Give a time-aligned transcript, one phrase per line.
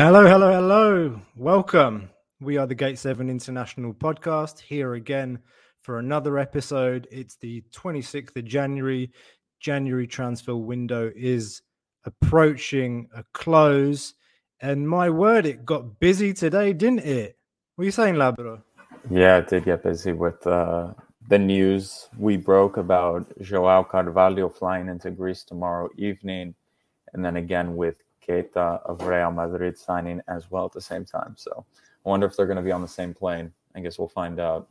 [0.00, 1.20] Hello, hello, hello.
[1.34, 2.08] Welcome.
[2.40, 5.40] We are the Gate 7 International Podcast here again
[5.80, 7.08] for another episode.
[7.10, 9.10] It's the 26th of January.
[9.58, 11.62] January transfer window is
[12.04, 14.14] approaching a close.
[14.60, 17.36] And my word, it got busy today, didn't it?
[17.74, 18.62] What are you saying, Labro?
[19.10, 20.92] Yeah, it did get busy with uh,
[21.28, 26.54] the news we broke about Joao Carvalho flying into Greece tomorrow evening.
[27.14, 27.96] And then again with
[28.28, 31.34] Keita of Real Madrid signing as well at the same time.
[31.36, 31.64] So
[32.04, 33.52] I wonder if they're going to be on the same plane.
[33.74, 34.68] I guess we'll find out.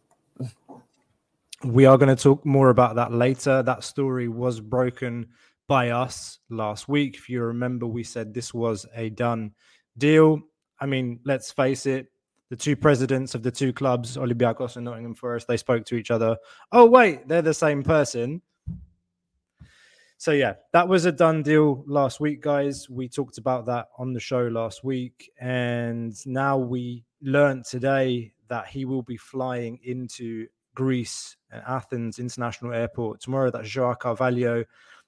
[1.64, 3.64] We are going to talk more about that later.
[3.64, 5.28] That story was broken
[5.68, 7.16] by us last week.
[7.16, 9.54] If you remember, we said this was a done
[9.98, 10.42] deal.
[10.80, 12.08] I mean, let's face it,
[12.50, 16.12] the two presidents of the two clubs, Olympiacos and Nottingham Forest, they spoke to each
[16.12, 16.38] other.
[16.72, 18.42] Oh, wait, they're the same person.
[20.20, 22.90] So yeah, that was a done deal last week, guys.
[22.90, 28.66] We talked about that on the show last week, and now we learned today that
[28.66, 33.52] he will be flying into Greece and Athens International Airport tomorrow.
[33.52, 34.66] That's Joao Carvalho,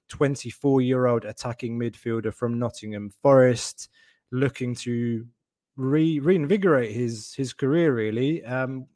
[0.08, 3.88] 24 year old attacking midfielder from Nottingham Forest,
[4.30, 5.26] looking to
[5.76, 7.92] re- reinvigorate his his career.
[7.92, 8.86] Really, um,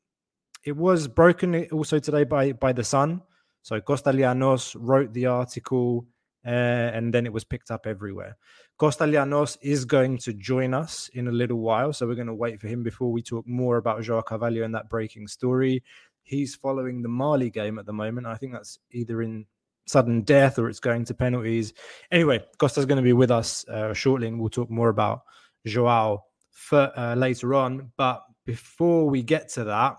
[0.62, 3.20] it was broken also today by by the Sun.
[3.62, 6.06] So Costa Lianos wrote the article
[6.44, 6.48] uh,
[6.94, 8.36] and then it was picked up everywhere.
[8.76, 11.92] Costa Lianos is going to join us in a little while.
[11.92, 14.74] So we're going to wait for him before we talk more about Joao Carvalho and
[14.74, 15.82] that breaking story.
[16.22, 18.26] He's following the Mali game at the moment.
[18.26, 19.46] I think that's either in
[19.86, 21.72] sudden death or it's going to penalties.
[22.10, 25.22] Anyway, Costa's going to be with us uh, shortly and we'll talk more about
[25.66, 27.92] Joao for, uh, later on.
[27.96, 29.96] But before we get to that,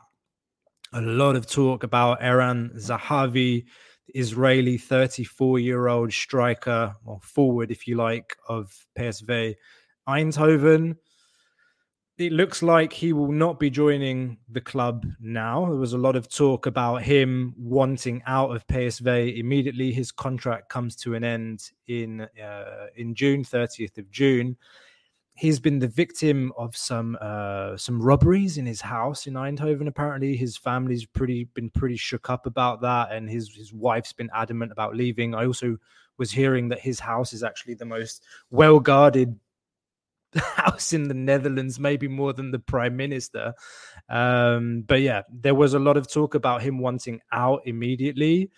[0.94, 3.66] a lot of talk about Eran Zahavi,
[4.13, 9.55] Israeli 34 year old striker, or forward, if you like, of PSV
[10.07, 10.97] Eindhoven.
[12.17, 15.65] It looks like he will not be joining the club now.
[15.65, 19.91] There was a lot of talk about him wanting out of PSV immediately.
[19.91, 24.55] His contract comes to an end in uh, in June, 30th of June
[25.35, 29.88] he's been the victim of some uh, some robberies in his house in Eindhoven.
[29.88, 34.29] Apparently, his family's pretty been pretty shook up about that, and his his wife's been
[34.34, 35.35] adamant about leaving.
[35.35, 35.78] I also
[36.18, 39.38] was hearing that his house is actually the most well guarded
[40.35, 43.53] house in the Netherlands, maybe more than the prime minister.
[44.09, 48.50] Um, but yeah, there was a lot of talk about him wanting out immediately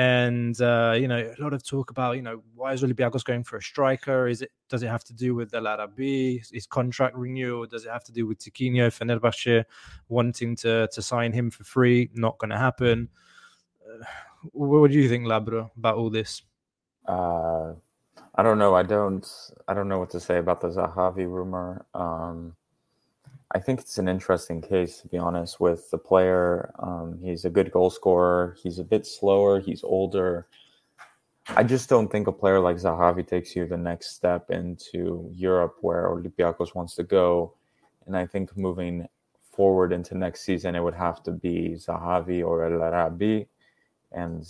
[0.00, 3.44] and uh, you know a lot of talk about you know why is Olympiacos going
[3.44, 4.28] for a striker?
[4.28, 7.66] Is it does it have to do with El Arabi, his contract renewal?
[7.66, 9.64] Does it have to do with Tiquinho Fenerbahce
[10.08, 12.08] wanting to to sign him for free?
[12.14, 13.10] Not going to happen.
[13.84, 14.04] Uh,
[14.52, 16.40] what do you think, Labro, about all this?
[17.06, 17.74] Uh,
[18.36, 18.74] I don't know.
[18.74, 19.26] I don't.
[19.68, 21.84] I don't know what to say about the Zahavi rumor.
[21.92, 22.56] Um,
[23.52, 26.72] I think it's an interesting case, to be honest, with the player.
[26.78, 28.56] Um, he's a good goal scorer.
[28.62, 29.58] He's a bit slower.
[29.58, 30.46] He's older.
[31.48, 35.78] I just don't think a player like Zahavi takes you the next step into Europe
[35.80, 37.54] where Olympiacos wants to go.
[38.06, 39.08] And I think moving
[39.50, 43.48] forward into next season, it would have to be Zahavi or El Arabi.
[44.12, 44.46] And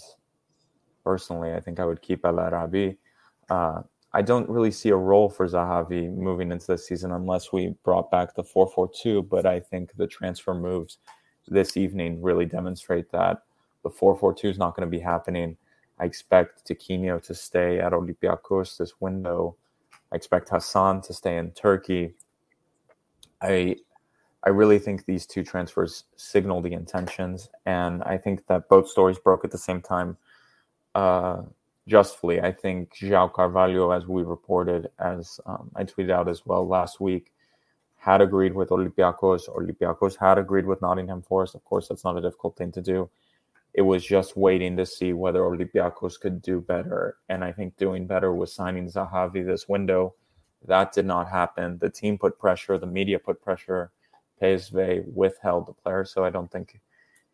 [1.05, 2.99] personally, I think I would keep El Arabi.
[3.49, 7.75] Uh, I don't really see a role for Zahavi moving into the season unless we
[7.85, 9.29] brought back the 4-4-2.
[9.29, 10.99] But I think the transfer moves
[11.47, 13.43] this evening really demonstrate that
[13.83, 15.57] the 4-4-2 is not going to be happening.
[15.99, 19.57] I expect Tiquinho to stay at Olympiacos this window.
[20.13, 22.15] I expect Hassan to stay in Turkey.
[23.41, 23.77] I
[24.43, 29.19] I really think these two transfers signal the intentions, and I think that both stories
[29.19, 30.17] broke at the same time.
[30.95, 31.43] Uh,
[31.87, 32.41] justly.
[32.41, 37.01] I think Joao Carvalho, as we reported, as um, I tweeted out as well last
[37.01, 37.33] week,
[37.99, 39.49] had agreed with Olympiacos.
[39.49, 41.55] Olympiacos had agreed with Nottingham Forest.
[41.55, 43.11] Of course, that's not a difficult thing to do.
[43.75, 47.17] It was just waiting to see whether Olympiacos could do better.
[47.29, 50.15] And I think doing better was signing Zahavi this window.
[50.67, 51.79] That did not happen.
[51.79, 53.93] The team put pressure, the media put pressure.
[54.41, 56.05] PSV withheld the player.
[56.05, 56.81] So I don't think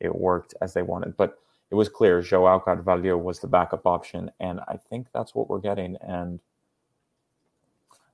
[0.01, 1.17] it worked as they wanted.
[1.17, 1.39] But
[1.71, 5.61] it was clear Joao Carvalho was the backup option, and I think that's what we're
[5.61, 5.97] getting.
[6.01, 6.41] And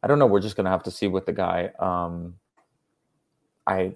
[0.03, 0.27] I don't know.
[0.27, 1.71] We're just gonna have to see with the guy.
[1.79, 2.35] Um,
[3.67, 3.95] I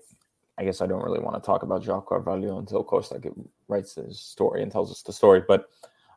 [0.59, 3.21] I guess I don't really want to talk about Joao Carvalho until Costa
[3.69, 5.43] writes his story and tells us the story.
[5.47, 5.69] But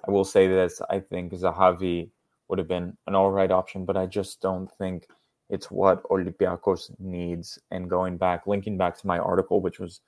[0.08, 2.10] I will say this: I think Zahavi
[2.50, 5.08] would have been an all right option, but I just don't think
[5.50, 7.58] it's what Olympiacos needs.
[7.72, 10.02] And going back, linking back to my article, which was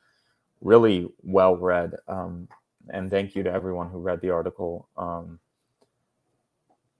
[0.62, 1.94] really well read.
[2.08, 2.48] Um,
[2.90, 4.88] and thank you to everyone who read the article.
[4.98, 5.40] Um,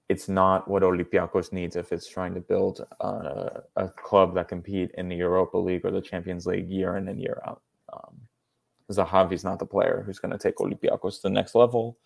[0.08, 4.90] it's not what Olympiacos needs if it's trying to build a, a, club that compete
[4.98, 7.62] in the Europa League or the Champions League year in and year out.
[7.92, 8.20] Um,
[8.90, 11.98] Zahavi's not the player who's going to take Olympiacos to the next level,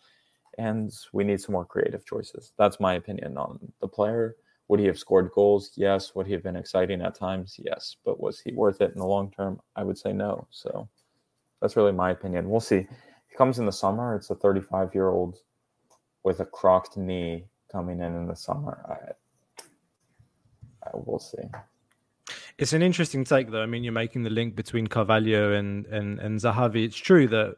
[0.56, 2.52] and we need some more creative choices.
[2.56, 4.36] That's my opinion on the player.
[4.68, 5.72] Would he have scored goals?
[5.76, 6.14] Yes.
[6.14, 7.58] Would he have been exciting at times?
[7.62, 7.96] Yes.
[8.04, 9.60] But was he worth it in the long term?
[9.76, 10.46] I would say no.
[10.50, 10.88] So
[11.60, 12.50] that's really my opinion.
[12.50, 12.86] We'll see.
[13.36, 14.14] Comes in the summer.
[14.16, 15.38] It's a 35 year old
[16.22, 18.78] with a crocked knee coming in in the summer.
[18.88, 19.64] I,
[20.86, 21.42] I will see.
[22.58, 23.62] It's an interesting take, though.
[23.62, 26.84] I mean, you're making the link between Carvalho and and and Zahavi.
[26.84, 27.56] It's true that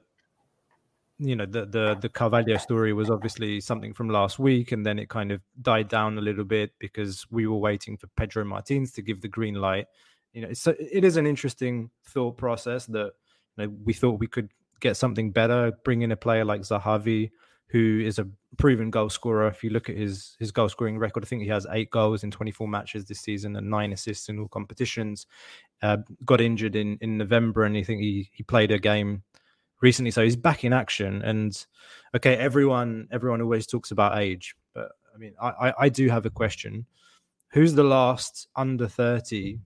[1.18, 4.98] you know the the the Carvalho story was obviously something from last week, and then
[4.98, 8.92] it kind of died down a little bit because we were waiting for Pedro Martins
[8.92, 9.86] to give the green light.
[10.32, 13.12] You know, it's it is an interesting thought process that
[13.56, 17.30] you know, we thought we could get something better, bring in a player like Zahavi,
[17.68, 18.26] who is a
[18.56, 19.46] proven goal scorer.
[19.46, 22.24] If you look at his his goal scoring record, I think he has eight goals
[22.24, 25.26] in 24 matches this season and nine assists in all competitions.
[25.82, 29.22] Uh, got injured in in November, and I think he he played a game
[29.80, 31.22] recently, so he's back in action.
[31.22, 31.66] And
[32.16, 36.26] okay, everyone everyone always talks about age, but I mean, I I, I do have
[36.26, 36.86] a question.
[37.52, 39.58] Who's the last under 30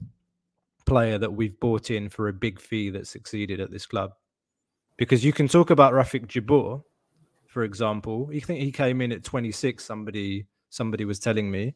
[0.87, 4.13] player that we've bought in for a big fee that succeeded at this club?
[4.97, 6.83] Because you can talk about Rafik Djebbour,
[7.47, 8.29] for example.
[8.33, 9.85] You think he came in at 26?
[9.85, 11.75] Somebody somebody was telling me.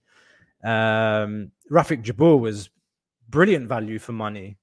[0.65, 2.71] Um, Rafik Djebbour was
[3.29, 4.59] brilliant value for money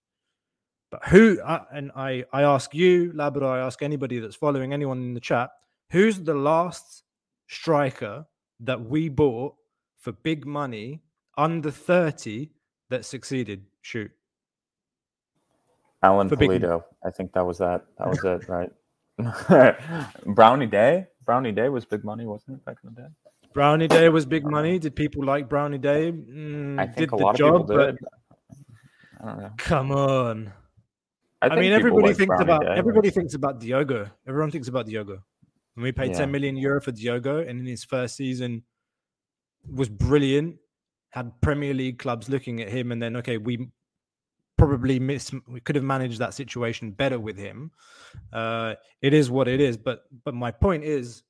[0.94, 5.00] but who, uh, and I, I ask you, Labrador, I ask anybody that's following, anyone
[5.00, 5.50] in the chat,
[5.90, 7.02] who's the last
[7.48, 8.28] striker
[8.60, 9.56] that we bought
[9.98, 11.02] for big money
[11.36, 12.52] under 30
[12.92, 13.66] that succeeded?
[13.82, 14.12] Shoot.
[16.04, 16.84] Alan for Pulido.
[17.04, 17.86] I think that was that.
[17.98, 18.70] That was it, right?
[20.26, 21.08] Brown Ideye.
[21.26, 23.08] Brown Ideye was big money, wasn't it, back in the day?
[23.54, 24.80] Brown Ideye was big money.
[24.80, 26.12] Did people like Brown Ideye?
[26.12, 27.98] Mm, I think a lot job, of people did.
[29.22, 29.52] I don't know.
[29.58, 30.54] Come on.
[31.42, 34.10] I, I mean, everybody like thinks about everybody thinks about Diogo.
[34.28, 35.24] Everyone thinks about Diogo.
[35.76, 36.20] When we paid yeah.
[36.20, 38.64] 10 million euro for Diogo, and in his first season
[39.72, 40.58] was brilliant,
[41.10, 43.70] had Premier League clubs looking at him, and then okay, we
[44.58, 47.72] probably miss we could have managed that situation better with him.
[48.32, 51.24] Uh, it is what it is, but but my point is,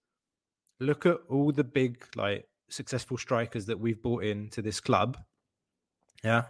[0.79, 5.17] look at all the big like successful strikers that we've brought in to this club.
[6.23, 6.43] Yeah,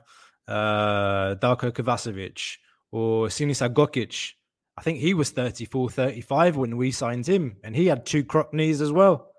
[0.48, 2.58] uh, Darko Kovacevic,
[2.92, 4.34] or Sinisa Gogic.
[4.76, 8.54] I think he was 34, 35 when we signed him, and he had two croc
[8.54, 9.30] knees as well.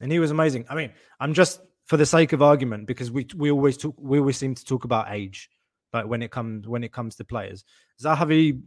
[0.00, 0.64] And he was amazing.
[0.68, 4.18] I mean, I'm just for the sake of argument because we we always talk we
[4.18, 5.50] always seem to talk about age,
[5.92, 7.64] like when it comes when it comes to players.
[8.02, 8.60] Zahavi,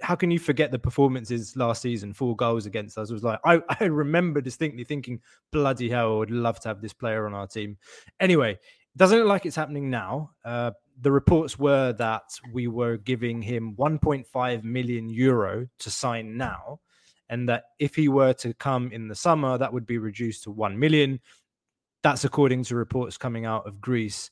[0.00, 2.12] how can you forget the performances last season?
[2.12, 5.20] Four goals against us was like I, I remember distinctly thinking,
[5.52, 7.76] bloody hell, I would love to have this player on our team.
[8.18, 8.58] Anyway,
[8.96, 10.30] doesn't look like it's happening now.
[10.44, 16.80] Uh, the reports were that we were giving him 1.5 million euro to sign now,
[17.28, 20.50] and that if he were to come in the summer, that would be reduced to
[20.50, 21.20] 1 million.
[22.02, 24.30] That's according to reports coming out of Greece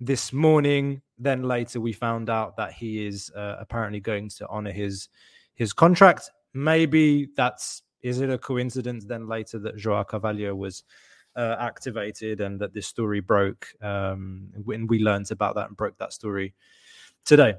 [0.00, 1.02] this morning.
[1.18, 5.08] Then later, we found out that he is uh, apparently going to honor his
[5.54, 6.30] his contract.
[6.54, 10.84] Maybe that's is it a coincidence then later that Joao Carvalho was
[11.36, 13.68] uh, activated and that this story broke.
[13.82, 16.54] Um, and we learned about that and broke that story
[17.24, 17.54] today.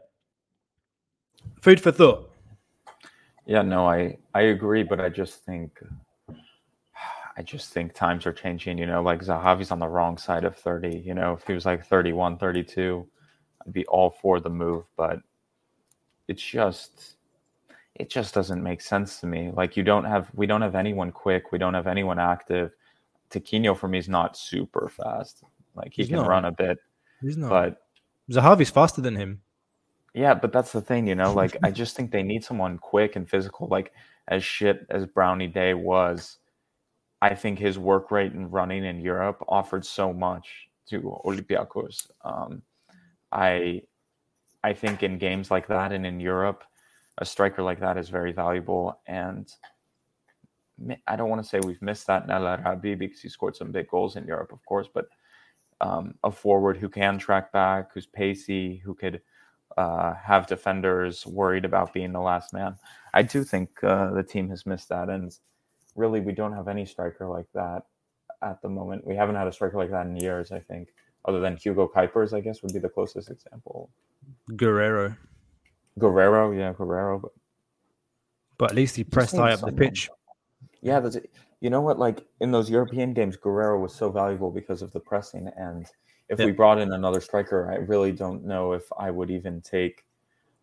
[1.62, 2.32] Food for thought.
[3.46, 5.80] Yeah, no, I I agree, but I just think
[7.40, 8.78] I just think times are changing.
[8.78, 11.02] You know, like Zahavi's on the wrong side of 30.
[11.06, 13.08] You know, if he was like 31, 32,
[13.66, 15.20] I'd be all for the move, but
[16.28, 17.16] it's just
[17.96, 19.52] it just doesn't make sense to me.
[19.56, 22.72] Like you don't have we don't have anyone quick, we don't have anyone active.
[23.32, 25.44] Tiquinho for me is not super fast.
[25.76, 26.28] Like he He's can not.
[26.28, 26.78] run a bit.
[27.22, 27.50] He's not.
[27.50, 27.82] But
[28.30, 29.42] Zahavi's faster than him.
[30.14, 31.34] Yeah, but that's the thing, you know.
[31.34, 33.70] Like I just think they need someone quick and physical.
[33.70, 33.94] Like
[34.28, 36.39] as shit as Brown Ideye was,
[37.22, 42.10] I think his work rate and running in Europe offered so much to Olympiacos.
[42.24, 42.62] Um,
[43.32, 43.84] I
[44.64, 46.64] I think in games like that and in Europe,
[47.18, 49.00] a striker like that is very valuable.
[49.08, 49.52] And
[51.08, 53.72] I don't want to say we've missed that in El Arabi because he scored some
[53.72, 55.08] big goals in Europe, of course, but
[55.82, 59.22] um, a forward who can track back, who's pacey, who could
[59.78, 62.76] uh, have defenders worried about being the last man.
[63.14, 65.38] I do think uh, the team has missed that, and
[66.00, 67.84] really, we don't have any striker like that
[68.42, 69.06] at the moment.
[69.06, 70.52] We haven't had a striker like that in years.
[70.52, 70.90] I think,
[71.26, 73.90] other than Hugo Cuypers, I guess would be the closest example.
[74.56, 75.16] Guerrero.
[76.00, 77.32] Guerrero, yeah, Guerrero, but
[78.58, 79.76] but at least he pressed high up someone.
[79.76, 80.10] the pitch.
[80.82, 81.18] Yeah, that's
[81.62, 82.00] you know what?
[82.00, 85.50] Like in those European games, Guerrero was so valuable because of the pressing.
[85.58, 85.86] And
[86.30, 90.06] if we brought in another striker, I really don't know if I would even take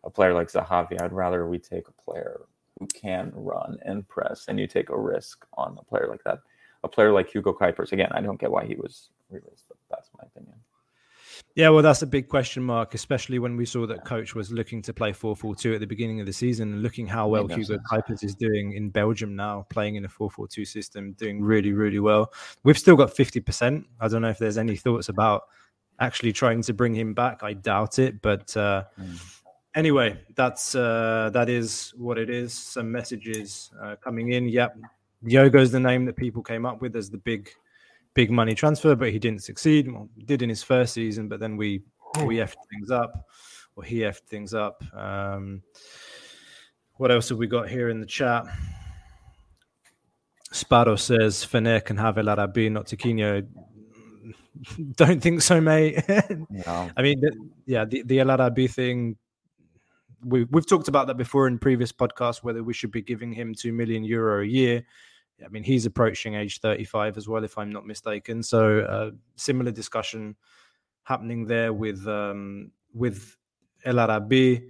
[0.03, 0.99] a player like Zahavi.
[1.01, 2.41] I'd rather we take a player
[2.79, 6.39] who can run and press, and you take a risk on a player like that.
[6.83, 7.91] A player like Hugo Cuypers.
[7.91, 10.55] Again, I don't get why he was released, but that's my opinion.
[11.55, 14.81] Yeah, well, that's a big question mark, especially when we saw that coach was looking
[14.83, 17.47] to play 4 4 2 at the beginning of the season and looking how well
[17.47, 21.41] Hugo Cuypers is doing in Belgium now, playing in a 4 4 2 system, doing
[21.41, 22.31] really, really well.
[22.63, 23.85] We've still got 50%.
[23.99, 25.43] I don't know if there's any thoughts about
[25.99, 27.43] actually trying to bring him back.
[27.43, 28.21] I doubt it.
[28.21, 29.36] But uh, mm.
[29.75, 32.53] Anyway, that's uh, that is what it is.
[32.53, 34.47] Some messages uh, coming in.
[34.47, 34.77] Yep.
[35.23, 37.49] Diogo's the name that people came up with as the big
[38.13, 39.91] big money transfer, but he didn't succeed.
[39.91, 41.83] Well, did in his first season, but then we
[42.25, 43.13] we effed things up,
[43.75, 44.83] or he effed things up.
[44.93, 45.61] Um,
[46.95, 48.45] what else have we got here in the chat?
[50.51, 53.45] Sparrow says Fener can have El Arabi, not Tiquinho.
[54.95, 56.03] Don't think so, mate.
[56.49, 56.89] no.
[56.95, 57.21] I mean,
[57.65, 59.17] yeah, the, the El Arabi thing.
[60.23, 63.53] We, we've talked about that before in previous podcasts, whether we should be giving him
[63.53, 64.83] two million euro a year
[65.45, 68.41] I mean, he's approaching age 35 as well, if I'm not mistaken.
[68.41, 70.35] So, uh, similar discussion
[71.03, 73.37] happening there with um, with
[73.85, 74.69] El Arabi.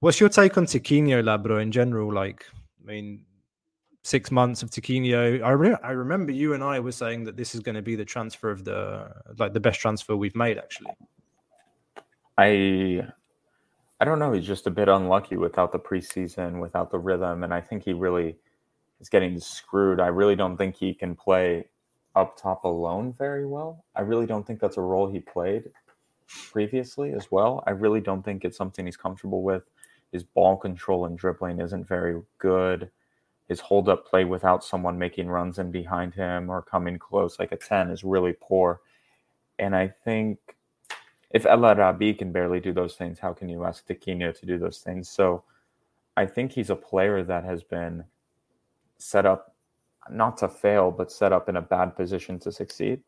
[0.00, 2.12] What's your take on Tiquinho Labro in general?
[2.12, 2.44] Like,
[2.82, 3.24] I mean,
[4.02, 5.42] six months of Tiquinho.
[5.42, 7.94] I re- I remember you and I were saying that this is going to be
[7.94, 10.58] the transfer of the like the best transfer we've made.
[10.58, 10.90] Actually,
[12.38, 13.06] I
[14.02, 14.32] I don't know.
[14.32, 17.92] He's just a bit unlucky without the preseason, without the rhythm, and I think he
[17.92, 18.34] really
[19.00, 20.00] is getting screwed.
[20.00, 21.66] I really don't think he can play
[22.16, 23.84] up top alone very well.
[23.94, 25.70] I really don't think that's a role he played
[26.50, 27.62] previously as well.
[27.64, 29.62] I really don't think it's something he's comfortable with.
[30.10, 32.90] His ball control and dribbling isn't very good.
[33.46, 37.52] His hold up play without someone making runs in behind him or coming close like
[37.52, 38.80] a 10 is really poor.
[39.60, 40.40] And I think
[41.32, 44.58] if El Arabi can barely do those things, how can you ask Tiquinho to do
[44.58, 45.08] those things?
[45.08, 45.44] So
[46.16, 48.04] I think he's a player that has been
[48.98, 49.54] set up
[50.10, 53.02] not to fail, but set up in a bad position to succeed.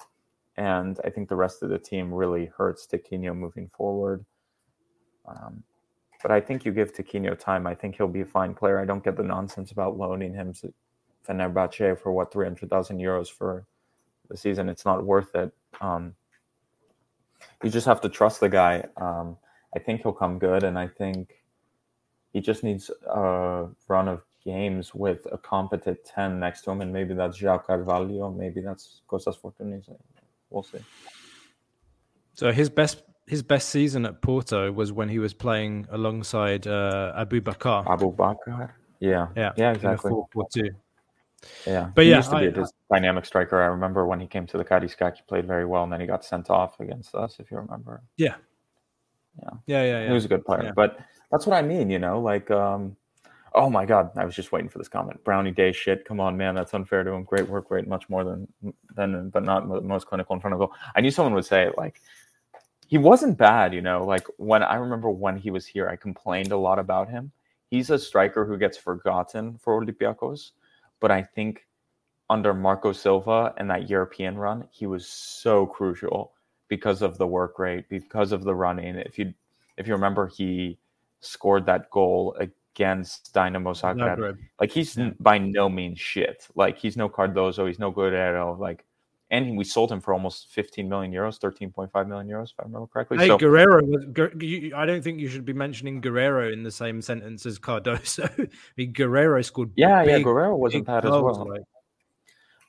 [0.56, 4.24] And I think the rest of the team really hurts Tiquinho moving forward.
[5.26, 5.62] Um,
[6.22, 7.66] but I think you give Tiquinho time.
[7.66, 8.78] I think he'll be a fine player.
[8.78, 10.72] I don't get the nonsense about loaning him to
[11.28, 13.66] Fenerbahce for what 300,000 euros for
[14.30, 14.68] the season.
[14.68, 15.52] It's not worth it.
[15.80, 16.14] Um,
[17.62, 18.84] you just have to trust the guy.
[18.96, 19.36] Um,
[19.74, 21.42] I think he'll come good, and I think
[22.32, 26.92] he just needs a run of games with a competent 10 next to him, and
[26.92, 29.88] maybe that's João Carvalho, maybe that's Kostas Fortounis.
[30.50, 30.78] We'll see.
[32.34, 37.14] So his best his best season at Porto was when he was playing alongside uh,
[37.16, 37.88] Aboubakar.
[37.90, 40.12] Abu Bakar, yeah, yeah, yeah, exactly.
[41.66, 43.62] Yeah, but he yeah, used to be I, a dynamic striker.
[43.62, 46.06] I remember when he came to the Karaiskak, he played very well, and then he
[46.06, 48.02] got sent off against us, if you remember.
[48.16, 48.36] Yeah,
[49.42, 50.00] yeah, yeah, yeah.
[50.00, 50.06] yeah.
[50.08, 50.72] He was a good player, yeah.
[50.74, 50.98] but
[51.30, 51.90] that's what I mean.
[51.90, 52.96] You know, like um,
[53.56, 54.10] Oh my God!
[54.16, 55.22] I was just waiting for this comment.
[55.22, 56.04] Brown Ideye shit.
[56.04, 56.56] Come on, man.
[56.56, 57.22] That's unfair to him.
[57.22, 58.48] Great work rate, much more than
[58.96, 60.72] than, but not most clinical in front of goal.
[60.96, 62.02] I knew someone would say like
[62.88, 63.72] he wasn't bad.
[63.72, 67.08] You know, like when I remember when he was here, I complained a lot about
[67.08, 67.30] him.
[67.70, 70.50] He's a striker who gets forgotten for Olympiacos,
[71.00, 71.66] but I think
[72.30, 76.32] under Marco Silva and that European run, he was so crucial
[76.68, 78.96] because of the work rate, because of the running.
[78.96, 79.34] If you
[79.76, 80.78] if you remember, he
[81.20, 84.38] scored that goal against Dynamo Zagreb.
[84.60, 86.48] Like he's by no means shit.
[86.54, 88.56] Like he's no Cardozo, he's no Guerrero.
[88.58, 88.84] Like,
[89.30, 92.86] and we sold him for almost 15 million euros, 13.5 million euros, if I remember
[92.86, 93.18] correctly.
[93.18, 93.80] Hey, so, Guerrero.
[94.76, 98.24] I don't think you should be mentioning Guerrero in the same sentence as Cardozo.
[98.38, 99.72] I mean, Guerrero scored.
[99.76, 101.46] Yeah, big, yeah, Guerrero wasn't bad as well.
[101.48, 101.62] Like.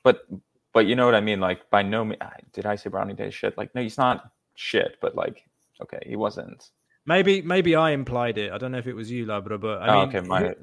[0.02, 0.26] But,
[0.72, 1.40] but you know what I mean.
[1.40, 2.20] Like, by no means
[2.52, 3.56] did I say Brown Ideye shit.
[3.58, 4.96] Like, no, he's not shit.
[5.00, 5.44] But like,
[5.82, 6.70] okay, he wasn't
[7.06, 8.50] Maybe maybe I implied it.
[8.50, 10.54] I don't know if it was you, Labra, but I oh, mean, okay, my...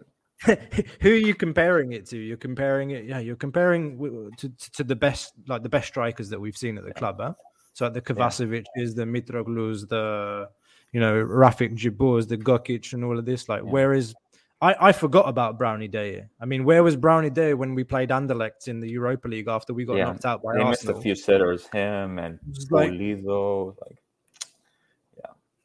[1.01, 2.17] who are you comparing it to?
[2.17, 3.19] You're comparing it, yeah.
[3.19, 6.93] You're comparing to, to the best, like the best strikers that we've seen at the
[6.93, 7.33] club, huh?
[7.73, 8.83] So the Kovacevic yeah.
[8.83, 10.49] is the Mitroglous, the
[10.91, 13.49] you know Rafik Djebbours, the Gogic, and all of this.
[13.49, 13.71] Like, yeah.
[13.71, 14.13] whereas
[14.61, 16.25] I, I forgot about Brown Ideye.
[16.39, 19.73] I mean, where was Brown Ideye when we played Anderlecht in the Europa League after
[19.73, 20.95] we got Yeah, knocked out by They Arsenal?
[20.95, 23.75] missed a few sitters, him and like- Pulido.
[23.81, 23.97] Like,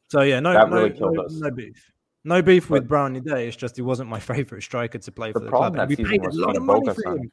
[0.09, 1.93] So yeah, no, That no, really no, no beef.
[2.29, 3.47] No beef with Brown Ideye.
[3.49, 5.89] It's just he wasn't my favorite striker to play for the the, problem club.
[5.89, 7.33] That we paid a lot Finn of money for him.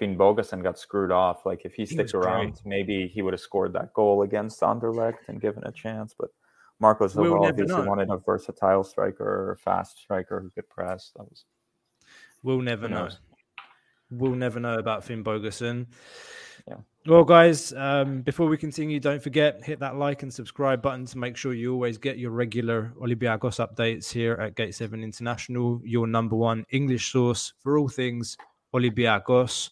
[0.00, 1.46] Finnbogason got screwed off.
[1.46, 2.32] Like if he He sticks was great.
[2.34, 6.14] around, maybe he would have scored that goal against Anderlecht and given a chance.
[6.18, 6.30] But
[6.80, 7.88] Marcos We'll obviously know.
[7.88, 11.12] wanted a versatile striker, a fast striker who could press.
[11.16, 11.44] That was
[12.42, 13.04] We'll never know.
[13.04, 13.18] knows?
[14.10, 15.86] We'll never know about Finnbogason.
[17.06, 21.18] Well, guys, um, before we continue, don't forget hit that like and subscribe button to
[21.18, 26.06] make sure you always get your regular Olympiacos updates here at Gate Seven International, your
[26.06, 28.38] number one English source for all things
[28.74, 29.68] Olympiacos.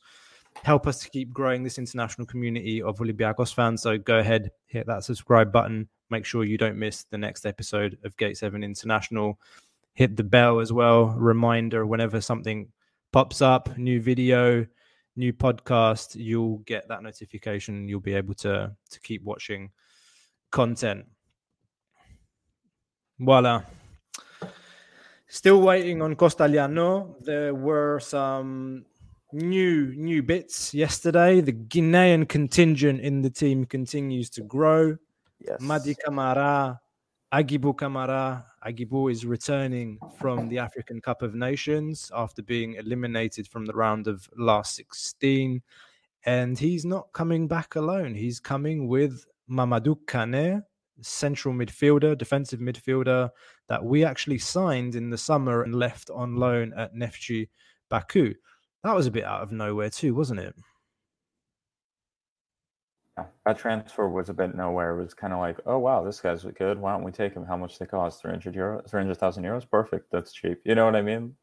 [0.62, 3.80] Help us to keep growing this international community of Olympiacos fans.
[3.80, 5.88] So go ahead, hit that subscribe button.
[6.10, 9.40] Make sure you don't miss the next episode of Gate Seven International.
[9.94, 11.06] Hit the bell as well.
[11.06, 12.68] Reminder whenever something
[13.10, 14.66] pops up, new video,
[15.16, 17.88] new podcast, you'll get that notification.
[17.88, 19.70] You'll be able to to keep watching
[20.50, 21.06] content.
[23.18, 23.62] Voila.
[25.28, 27.14] Still waiting on Costaliano.
[27.24, 28.84] There were some
[29.32, 31.40] new new bits yesterday.
[31.40, 34.96] The Guinean contingent in the team continues to grow.
[35.40, 35.60] yes.
[35.60, 36.80] Mady Camara,
[37.32, 38.44] Aguibou Camara.
[38.66, 44.06] Aguibou is returning from the African Cup of Nations after being eliminated from the round
[44.06, 45.62] of last 16.
[46.24, 48.14] And he's not coming back alone.
[48.14, 50.62] He's coming with Mamadou Kane,
[51.00, 53.30] central midfielder, defensive midfielder
[53.68, 57.48] that we actually signed in the summer and left on loan at Neftchi
[57.88, 58.34] Baku.
[58.84, 60.54] That was a bit out of nowhere, too, wasn't it?
[63.18, 64.98] Yeah, that transfer was a bit nowhere.
[64.98, 66.78] It was kind of like, oh wow, this guy's good.
[66.78, 67.44] Why don't we take him?
[67.44, 68.22] How much they cost?
[68.22, 69.68] Three hundred euros, three hundred thousand euros.
[69.68, 70.10] Perfect.
[70.10, 70.60] That's cheap.
[70.64, 71.34] You know what I mean?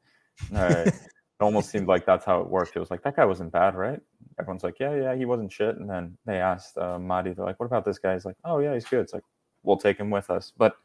[0.56, 0.88] All right.
[1.40, 2.76] it almost seemed like that's how it worked.
[2.76, 4.00] It was like that guy wasn't bad, right?
[4.40, 5.78] Everyone's like, yeah, yeah, he wasn't shit.
[5.78, 8.14] And then they asked uh, Madi, they're like, what about this guy?
[8.14, 9.02] He's like, oh yeah, he's good.
[9.02, 9.24] It's like,
[9.64, 10.52] we'll take him with us.
[10.58, 10.76] But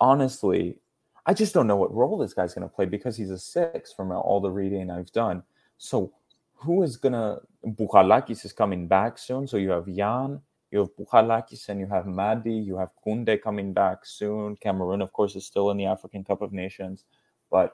[0.00, 0.78] honestly,
[1.24, 3.92] I just don't know what role this guy's going to play because he's a six
[3.92, 5.42] from all the reading I've done.
[5.76, 6.12] So
[6.58, 9.46] who is gonna Bouchalakis is coming back soon.
[9.46, 10.40] So you have Jan,
[10.70, 14.56] you have Bouchalakis, and you have Madi, you have Kunde coming back soon.
[14.56, 17.04] Cameroon, of course, is still in the African Cup of Nations.
[17.50, 17.72] But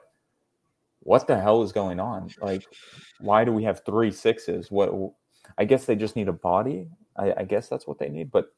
[0.99, 2.29] what the hell is going on?
[2.41, 2.65] Like,
[3.19, 4.71] why do we have three sixes?
[4.71, 4.91] What
[5.57, 6.87] I guess they just need a body.
[7.15, 8.31] I, I guess that's what they need.
[8.31, 8.53] But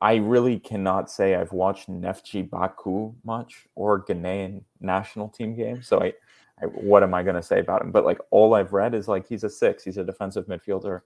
[0.00, 5.88] I really cannot say I've watched Neftchi Baku much or Ghanaian national team games.
[5.88, 6.12] So I,
[6.60, 7.90] I what am I going to say about him?
[7.90, 11.02] But like all I've read is like he's a six, he's a defensive midfielder,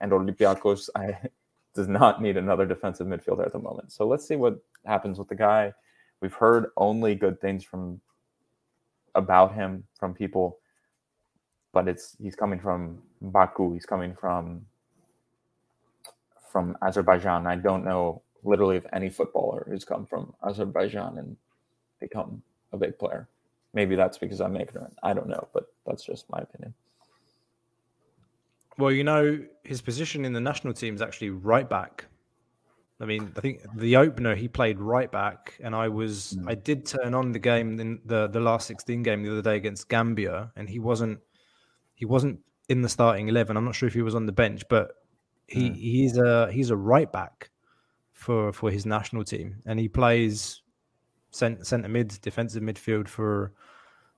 [0.00, 1.18] and Olympiacos I
[1.74, 3.92] does not need another defensive midfielder at the moment.
[3.92, 5.74] So let's see what happens with the guy.
[6.20, 8.00] We've heard only good things from
[9.14, 10.58] about him from people,
[11.72, 14.64] but it's he's coming from Baku, he's coming from
[16.50, 17.46] from Azerbaijan.
[17.46, 21.36] I don't know literally of any footballer who's come from Azerbaijan and
[22.00, 22.42] become
[22.72, 23.28] a big player.
[23.76, 24.96] Maybe that's because I'm ignorant.
[25.02, 26.72] I don't know, but that's just my opinion.
[28.78, 32.06] Well, you know, his position in the national team is actually right back.
[33.00, 36.50] I mean, I think the opener he played right back, and I was Mm.
[36.50, 39.56] I did turn on the game in the the last sixteen game the other day
[39.56, 41.20] against Gambia, and he wasn't
[41.94, 43.58] he wasn't in the starting eleven.
[43.58, 44.92] I'm not sure if he was on the bench, but
[45.48, 45.76] he Mm.
[45.76, 47.50] he's a he's a right back
[48.12, 50.62] for for his national team, and he plays
[51.36, 53.52] cent, center mid, defensive midfield for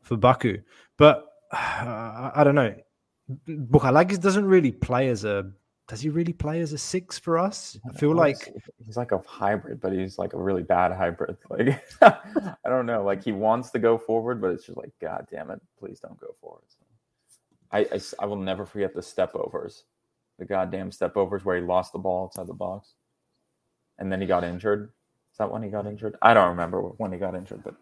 [0.02, 0.58] for Baku.
[0.96, 2.74] But uh, I don't know.
[3.46, 5.50] Bouchalakis doesn't really play as a.
[5.86, 7.78] Does he really play as a six for us?
[7.88, 8.44] I feel like
[8.84, 11.36] he's- like a hybrid, but he's like a really bad hybrid.
[11.50, 13.02] Like I don't know.
[13.02, 16.20] Like he wants to go forward, but it's just like, God damn it, please don't
[16.20, 16.62] go forward.
[16.68, 16.84] So,
[18.18, 19.84] I will never forget the step overs,
[20.38, 22.94] the goddamn step overs where he lost the ball outside the box,
[23.98, 24.90] and then he got injured.
[25.38, 26.16] Is that when he got injured?
[26.20, 27.74] I don't remember when he got injured, but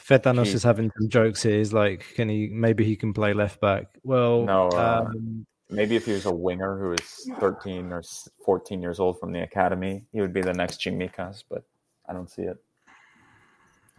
[0.00, 0.54] Fetanos Jeez.
[0.54, 1.58] is having some jokes here.
[1.58, 2.48] He's like, can he?
[2.50, 3.88] Maybe he can play left back.
[4.04, 8.02] Well, No, uh, um, maybe if he was a winger who is 13 or
[8.46, 11.62] 14 years old from the academy, he would be the next Tsimikas, but
[12.08, 12.56] I don't see it.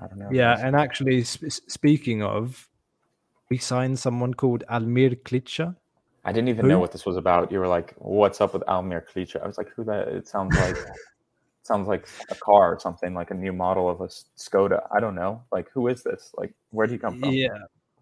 [0.02, 0.30] I don't know.
[0.32, 0.58] yeah.
[0.66, 2.68] And actually, sp- speaking of,
[3.52, 5.76] we signed someone called Almir Klitschko.
[6.24, 6.70] I didn't even Who?
[6.70, 7.52] know what this was about.
[7.52, 10.58] You were like, "What's up with Almir Klitschko?" I was like, "Who that?" It sounds
[10.58, 10.76] like
[11.66, 14.82] sounds like a car or something, like a new model of a Skoda.
[14.96, 15.44] I don't know.
[15.52, 16.32] Like, who is this?
[16.38, 17.32] Like, where would he come from?
[17.32, 17.50] Yeah.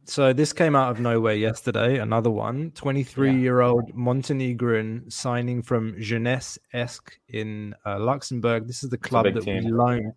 [0.05, 1.97] So this came out of nowhere yesterday.
[1.99, 6.99] Another one, 23 year old Montenegrin signing from Jeunesse Esch
[7.29, 8.67] in uh, Luxembourg.
[8.67, 10.13] This is the club that we loaned.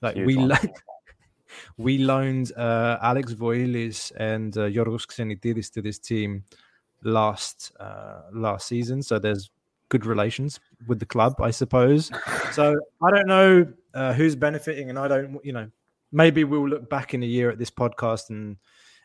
[0.00, 0.70] Like Huge we loaned,
[1.76, 6.44] we loaned uh, Alex Voilis and uh, Yorgos Xenitidis to this team
[7.02, 9.02] last uh, last season.
[9.02, 9.50] So there's
[9.88, 12.10] good relations with the club, I suppose.
[12.52, 15.70] So I don't know uh, who's benefiting, and I don't, you know,
[16.12, 18.56] maybe we'll look back in a year at this podcast and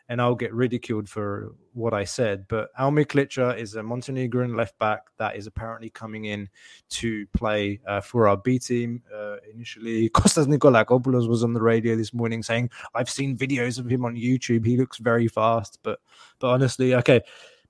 [0.08, 2.46] and I'll get ridiculed for what I said.
[2.48, 6.48] But Almir Klitschko is a Montenegrin left back that is apparently coming in
[6.90, 9.02] to play uh, for our B team.
[9.14, 13.86] Uh, initially, Kostas Nikolakopoulos was on the radio this morning saying, "I've seen videos of
[13.86, 14.66] him on YouTube.
[14.66, 16.00] He looks very fast." But
[16.40, 17.22] but honestly, okay.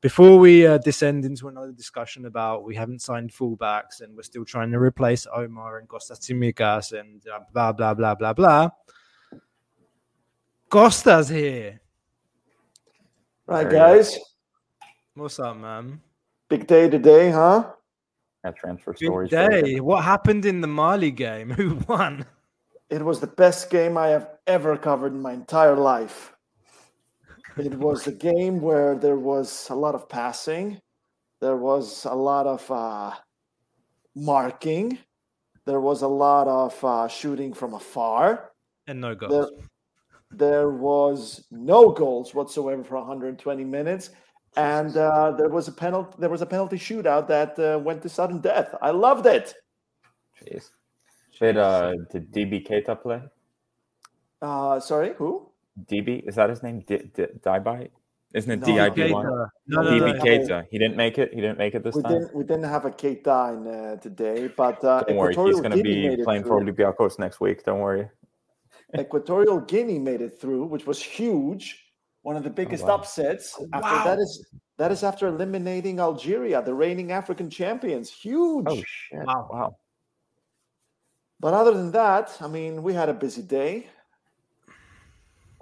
[0.03, 4.45] Before we uh, descend into another discussion about we haven't signed fullbacks and we're still
[4.45, 8.71] trying to replace Omar and Kostas Tsimikas and uh, blah blah blah blah blah.
[10.69, 11.81] Costa's here.
[13.47, 14.19] Right, guys.
[15.15, 16.01] What's up, man?
[16.49, 17.71] Big day today, huh?
[18.43, 19.29] That transfer Big story.
[19.29, 19.79] day.
[19.79, 21.51] What happened in the Mali game?
[21.57, 22.27] Who won?
[22.91, 26.35] It was the best game I have ever covered in my entire life.
[27.57, 30.81] It was a game where there was a lot of passing,
[31.41, 33.13] there was a lot of uh,
[34.15, 34.99] marking,
[35.67, 38.53] there was a lot of uh, shooting from afar.
[38.87, 39.31] And no goals.
[39.31, 39.67] There,
[40.31, 44.11] there was no goals whatsoever for 120 minutes,
[44.57, 46.17] and uh, there was a penalty.
[46.19, 48.75] There was a penalty shootout that uh, went to sudden death.
[48.81, 49.55] I loved it.
[50.43, 50.71] Jeez.
[51.39, 53.21] Did uh did DB Keita play?
[54.41, 55.52] Uh, sorry, who?
[55.91, 56.81] DB is that his name?
[56.87, 57.89] D- D- Diby?
[58.35, 59.27] Isn't it No, D-I-B one?
[59.27, 59.49] Keita.
[59.67, 60.23] No, no, DB no.
[60.25, 60.67] Keita.
[60.71, 61.35] He didn't make it.
[61.35, 62.13] He didn't make it this We time.
[62.13, 62.35] didn't.
[62.35, 65.83] We didn't have a Keita in uh, today, but uh, Don't worry, he's going to
[65.83, 66.73] be playing for through.
[66.73, 67.65] Olympiacos next week.
[67.65, 68.09] Don't worry.
[68.99, 71.79] Equatorial Guinea made it through, which was huge.
[72.23, 72.97] One of the biggest wow.
[72.97, 73.57] upsets.
[73.59, 74.05] Oh, After wow.
[74.05, 74.47] that is
[74.79, 78.11] that is after eliminating Algeria, the reigning African champions.
[78.11, 78.67] Huge.
[78.69, 79.27] Oh shit!
[79.27, 79.49] Wow.
[79.53, 79.77] Wow.
[81.41, 83.89] But other than that, I mean, we had a busy day.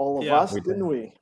[0.00, 0.36] All of Yeah.
[0.38, 0.78] us, We did.
[0.78, 1.12] not we?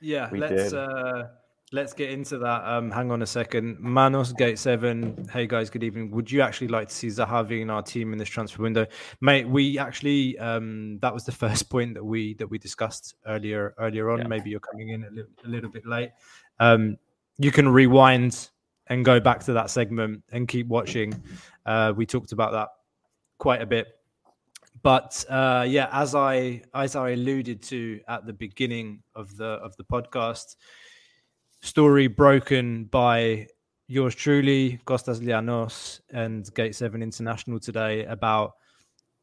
[0.00, 0.74] Yeah, We let's did.
[0.74, 1.26] uh
[1.72, 2.64] let's get into that.
[2.64, 3.78] Um hang on a second.
[3.80, 5.28] Manos Gate 7.
[5.30, 6.10] Hey guys, good evening.
[6.12, 8.86] Would you actually like to see Zahavi in our team in this transfer window?
[9.20, 13.74] Mate, we actually um that was the first point that we that we discussed earlier
[13.78, 14.20] earlier on.
[14.20, 14.26] Yeah.
[14.28, 16.12] Maybe you're coming in a little, a little bit late.
[16.60, 16.96] Um
[17.36, 18.48] you can rewind
[18.86, 21.12] and go back to that segment and keep watching.
[21.66, 22.68] Uh we talked about that
[23.36, 23.88] quite a bit.
[24.82, 29.76] But uh, yeah, as I as I alluded to at the beginning of the of
[29.76, 30.56] the podcast,
[31.62, 33.48] story broken by
[33.88, 38.54] yours truly, Costas Lianos and Gate Seven International today about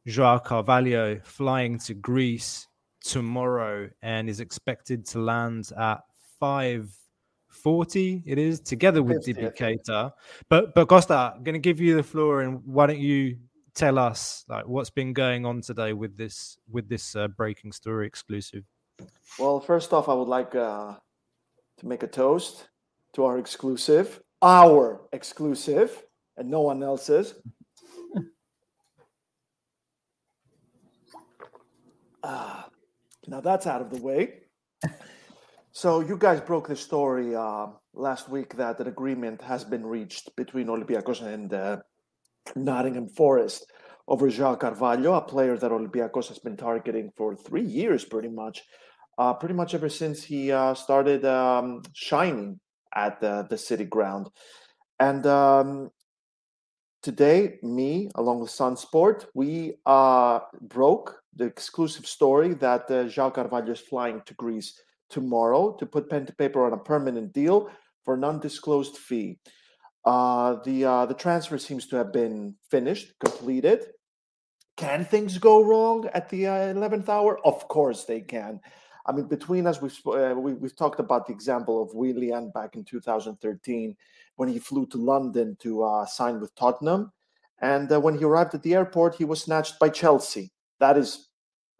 [0.06, 2.66] Joao Carvalho flying to Greece
[3.00, 6.00] tomorrow and is expected to land at
[6.38, 6.90] five
[7.48, 8.22] forty.
[8.26, 10.12] It is together with 50, I Keita.
[10.48, 13.38] But but Costa, I'm going to give you the floor, and why don't you
[13.76, 18.06] tell us like what's been going on today with this with this uh, breaking story
[18.06, 18.64] exclusive?
[19.38, 20.94] Well, first off, I would like uh,
[21.78, 22.68] to make a toast
[23.14, 26.02] to our exclusive, our exclusive,
[26.36, 27.34] and no one else's.
[32.28, 32.68] Ah,
[33.28, 34.40] now that's out of the way.
[35.70, 40.34] So you guys broke the story uh, last week that an agreement has been reached
[40.34, 41.76] between Olympiacos and uh,
[42.54, 43.70] Nottingham Forest
[44.08, 48.62] over João Carvalho, a player that Olympiacos has been targeting for three years, pretty much
[49.18, 52.60] uh, pretty much ever since he uh, started um, shining
[52.94, 54.28] at the, the city ground.
[55.00, 55.90] And um,
[57.02, 63.80] today, me, along with Sunsport, we uh, broke the exclusive story that uh, Carvalho is
[63.80, 64.80] flying to Greece
[65.10, 67.70] tomorrow to put pen to paper on a permanent deal
[68.04, 69.38] for an undisclosed fee.
[70.06, 73.86] Uh, the uh, the transfer seems to have been finished, completed.
[74.76, 77.44] Can things go wrong at the uh, eleventh hour?
[77.44, 78.60] Of course they can.
[79.06, 82.76] I mean, between us, we've uh, we, we've talked about the example of Willian back
[82.76, 83.96] in 2013
[84.36, 87.12] when he flew to London to uh, sign with Tottenham,
[87.60, 90.52] and uh, when he arrived at the airport, he was snatched by Chelsea.
[90.78, 91.30] That is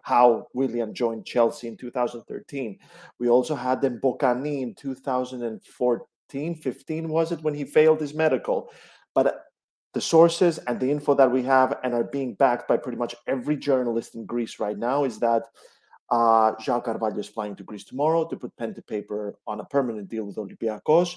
[0.03, 2.79] how Willian joined Chelsea in 2013.
[3.21, 8.71] We also had Mbokani in 2014, 15 was it when he failed his medical,
[9.15, 9.27] but.
[9.27, 9.33] uh,
[9.97, 13.15] The sources and the info that we have and are being backed by pretty much
[13.25, 15.43] every journalist in Greece right now is that
[16.13, 19.65] uh, João Carvalho is flying to Greece tomorrow to put pen to paper on a
[19.65, 21.17] permanent deal with Olympiacos.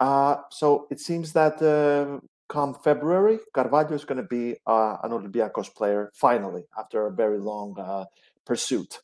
[0.00, 5.10] Uh, so it seems that uh, come February, Carvalho is going to be uh, an
[5.12, 8.04] Olympiacos player finally after a very long uh,
[8.44, 8.98] pursuit.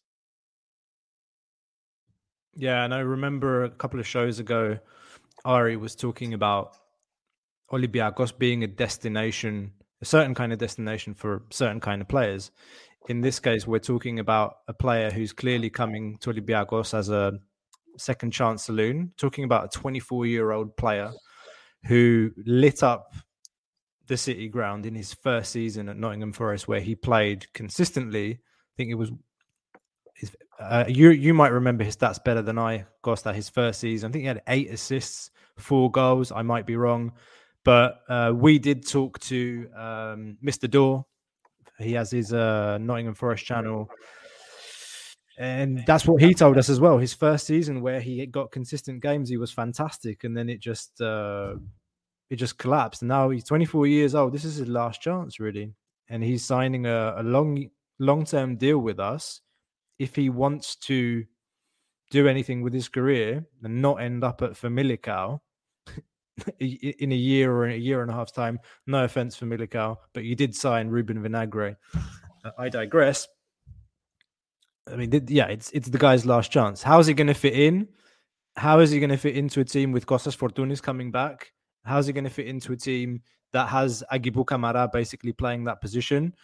[2.56, 4.78] Yeah, and I remember a couple of shows ago,
[5.44, 6.76] Ari was talking about
[7.72, 12.50] Olympiacos being a destination, a certain kind of destination for certain kind of players.
[13.08, 17.38] in this case, we're talking about a player who's clearly coming to Olympiacos as a
[17.98, 19.12] second chance saloon.
[19.18, 21.12] Talking about a 24 year old player
[21.86, 23.14] who lit up
[24.06, 28.32] the City ground in his first season at Nottingham Forest, where he played consistently.
[28.32, 29.12] I think it was.
[30.58, 32.86] Uh, you you might remember his stats better than I.
[33.02, 36.32] Costa, his first season, I think he had eight assists, four goals.
[36.32, 37.12] I might be wrong,
[37.64, 40.70] but uh, we did talk to um, Mr.
[40.70, 41.04] Daw
[41.78, 43.90] he has his uh, Nottingham Forest channel.
[45.36, 46.98] And that's what he told us as well.
[46.98, 51.00] His first season where he got consistent games, he was fantastic, and then it just
[51.00, 51.54] uh,
[52.30, 53.02] it just collapsed.
[53.02, 54.32] And now he's 24 years old.
[54.32, 55.72] This is his last chance, really,
[56.08, 59.40] and he's signing a, a long long term deal with us.
[59.98, 61.24] If he wants to
[62.10, 65.40] do anything with his career and not end up at Famalicão,
[66.60, 68.58] in a year or in a year and a half's time.
[68.86, 71.76] No offense for Militao, but you did sign Ruben Vinagre.
[72.44, 73.28] Uh, I digress.
[74.90, 76.82] I mean, yeah, it's it's the guy's last chance.
[76.82, 77.88] How is he going to fit in?
[78.56, 81.52] How is he going to fit into a team with Costas Fortounis coming back?
[81.84, 85.64] How is he going to fit into a team that has Aguibou Camara basically playing
[85.64, 86.34] that position?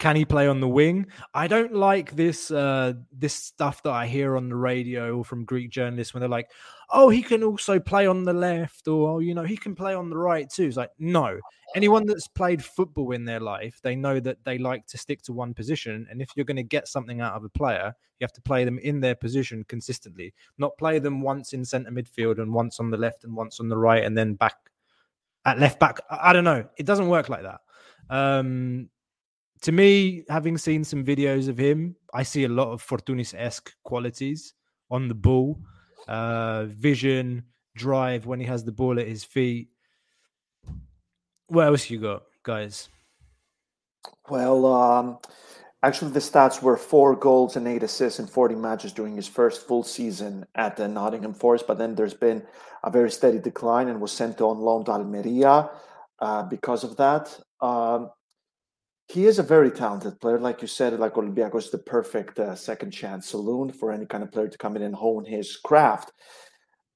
[0.00, 1.06] Can he play on the wing?
[1.34, 5.44] I don't like this uh, this stuff that I hear on the radio or from
[5.44, 6.50] Greek journalists when they're like,
[6.90, 9.94] "Oh, he can also play on the left," or oh, you know, he can play
[9.94, 10.64] on the right too.
[10.64, 11.38] It's like, no.
[11.76, 15.32] Anyone that's played football in their life, they know that they like to stick to
[15.32, 18.32] one position, and if you're going to get something out of a player, you have
[18.32, 22.52] to play them in their position consistently, not play them once in centre midfield and
[22.52, 24.56] once on the left and once on the right, and then back
[25.44, 26.00] at left back.
[26.10, 26.66] I don't know.
[26.76, 27.60] It doesn't work like that.
[28.10, 28.90] Um,
[29.62, 33.72] to me, having seen some videos of him, I see a lot of Fortounis esque
[33.84, 34.54] qualities
[34.90, 35.58] on the ball,
[36.08, 37.44] uh, vision,
[37.76, 39.68] drive when he has the ball at his feet.
[41.46, 42.88] What else you got, guys?
[44.28, 45.18] Well, um,
[45.82, 49.66] actually, the stats were four goals and eight assists in 40 matches during his first
[49.66, 51.66] full season at the Nottingham Forest.
[51.66, 52.42] But then there's been
[52.82, 55.70] a very steady decline and was sent on loan to Almeria
[56.20, 57.38] uh, because of that.
[57.60, 58.10] Um,
[59.08, 60.38] he is a very talented player.
[60.38, 64.22] Like you said, like Olympiacos is the perfect uh, second chance saloon for any kind
[64.22, 66.12] of player to come in and hone his craft.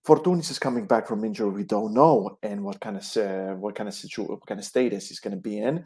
[0.07, 1.51] Fortounis is coming back from injury.
[1.51, 4.64] We don't know, and what kind of uh, what kind of situation, what kind of
[4.64, 5.85] status he's going to be in.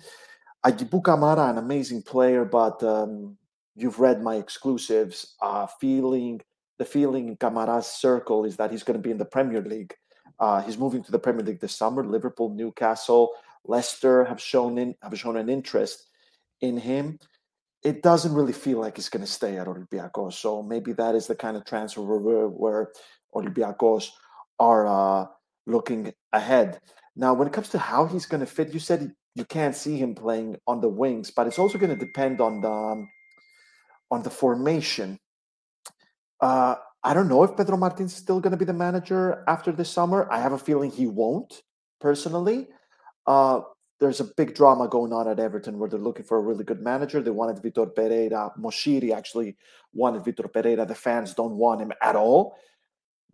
[0.65, 3.37] Aguibou Camara, an amazing player, but um,
[3.75, 5.35] you've read my exclusives.
[5.43, 6.41] Uh, feeling
[6.79, 9.95] the feeling in Camara's circle is that he's going to be in the Premier League.
[10.39, 12.05] Uh, he's moving to the Premier League this summer.
[12.05, 13.33] Liverpool, Newcastle,
[13.65, 16.11] Leicester have shown in have shown an interest
[16.63, 17.19] in him,
[17.83, 20.35] it doesn't really feel like he's going to stay at Olympiacos.
[20.35, 22.93] So maybe that is the kind of transfer where, where
[23.35, 24.09] Olympiacos
[24.59, 25.27] are uh,
[25.67, 26.81] looking ahead.
[27.17, 29.99] Now, when it comes to how he's going to fit, you said you can't see
[29.99, 33.09] him playing on the wings, but it's also going to depend on the um,
[34.11, 35.19] on the formation.
[36.41, 39.73] Uh, I don't know if Pedro Martins is still going to be the manager after
[39.73, 40.29] this summer.
[40.31, 41.63] I have a feeling he won't
[42.01, 42.69] personally.
[43.27, 43.63] Uh,
[44.01, 46.83] there's a big drama going on at Everton where they're looking for a really good
[46.83, 47.23] manager.
[47.23, 48.53] They wanted Vitor Pereira.
[48.59, 49.57] Moshiri actually
[49.93, 50.85] wanted Vitor Pereira.
[50.85, 52.57] The fans don't want him at all.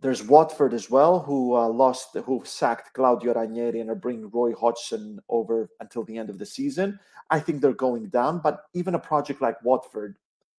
[0.01, 4.53] There's Watford as well, who uh, lost, who sacked Claudio Ranieri and are bringing Roy
[4.53, 6.99] Hodgson over until the end of the season.
[7.29, 10.15] I think they're going down, but even a project like Watford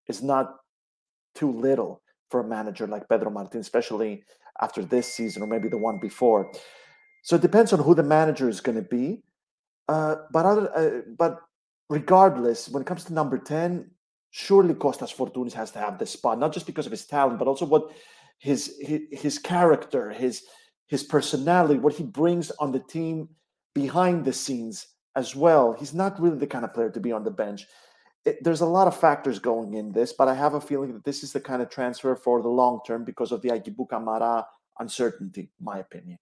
[0.07, 0.57] is not
[1.33, 4.23] too little for a manager like Pedro Martin, especially
[4.61, 6.51] after this season or maybe the one before.
[7.23, 9.23] So it depends on who the manager is going to be.
[9.87, 11.39] Uh, but other, uh, but
[11.89, 13.91] regardless, when it comes to number ten,
[14.31, 17.47] surely Costas Fortounis has to have the spot, not just because of his talent, but
[17.47, 17.91] also what
[18.39, 20.43] his his, his character, his
[20.87, 23.29] his personality, what he brings on the team
[23.73, 25.73] behind the scenes as well.
[25.73, 27.65] He's not really the kind of player to be on the bench.
[28.25, 31.03] It, there's a lot of factors going in this, but I have a feeling that
[31.03, 34.45] this is the kind of transfer for the long term because of the Aguibou Camara
[34.79, 36.17] uncertainty, my opinion.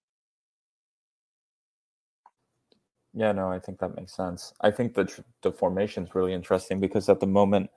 [3.13, 4.53] Yeah, no, I think that makes sense.
[4.61, 7.69] I think the the formation is really interesting because at the moment,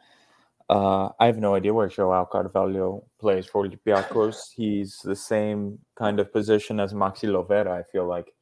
[0.69, 4.53] uh, I have no idea where Joao Carvalho plays for Olympiacos.
[4.55, 7.69] he's the same kind of position as Maxi Lovera.
[7.71, 8.33] I feel like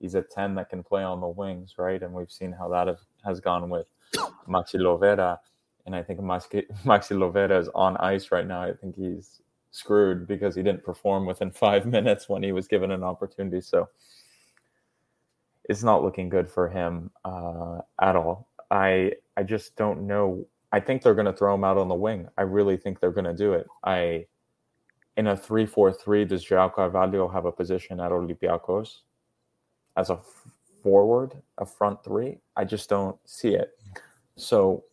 [0.00, 2.02] he's a ten that can play on the wings, right?
[2.02, 3.86] And we've seen how that has, has gone with
[4.48, 5.38] Maxi Lovera.
[5.86, 8.62] And I think Maxi, Maxi Lovera is on ice right now.
[8.62, 12.90] I think he's screwed because he didn't perform within five minutes when he was given
[12.90, 13.62] an opportunity.
[13.62, 13.88] So
[15.68, 18.48] it's not looking good for him uh, at all.
[18.70, 20.46] I I just don't know.
[20.72, 22.28] I think they're going to throw him out on the wing.
[22.36, 23.66] I really think they're going to do it.
[23.84, 24.26] I
[25.16, 29.02] in a three-four-three, does Joao Carvalho have a position at Olympiacos
[29.96, 30.18] as a
[30.82, 32.38] forward, a front three?
[32.56, 33.78] I just don't see it.
[34.36, 34.84] So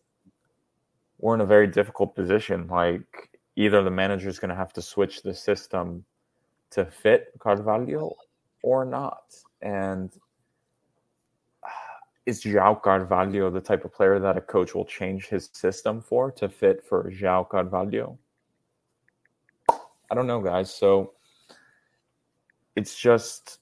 [1.18, 2.68] we're in a very difficult position.
[2.68, 6.06] Like either the manager is going to have to switch the system
[6.70, 8.16] to fit Carvalho
[8.62, 9.36] or not.
[9.62, 10.12] And
[12.26, 16.32] is João Carvalho the type of player that a coach will change his system for
[16.34, 18.18] to fit for João Carvalho?
[19.70, 20.74] I don't know, guys.
[20.74, 21.14] So
[22.76, 23.60] it's just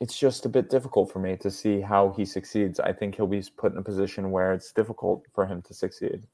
[0.00, 2.80] it's just a bit difficult for me to see how he succeeds.
[2.80, 6.26] I think he'll be put in a position where it's difficult for him to succeed.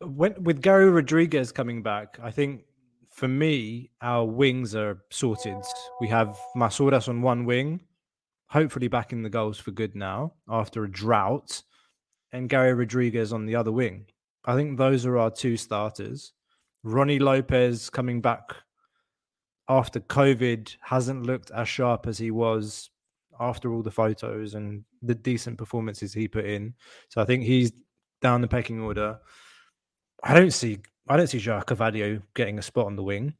[0.00, 2.64] When, with Garry Rodrigues coming back, I think
[3.10, 5.64] for me, our wings are sorted.
[6.00, 7.80] We have Masouras on one wing,
[8.50, 11.62] hopefully back in the goals for good now after a drought,
[12.32, 14.06] and Garry Rodrigues on the other wing.
[14.44, 16.32] I think those are our two starters.
[16.84, 18.54] Rony Lopes coming back
[19.68, 22.90] after COVID hasn't looked as sharp as he was
[23.40, 26.74] after all the photos and the decent performances he put in.
[27.08, 27.72] So I think he's
[28.20, 29.18] down the pecking order.
[30.22, 33.34] I don't see I don't see João Carvalho getting a spot on the wing.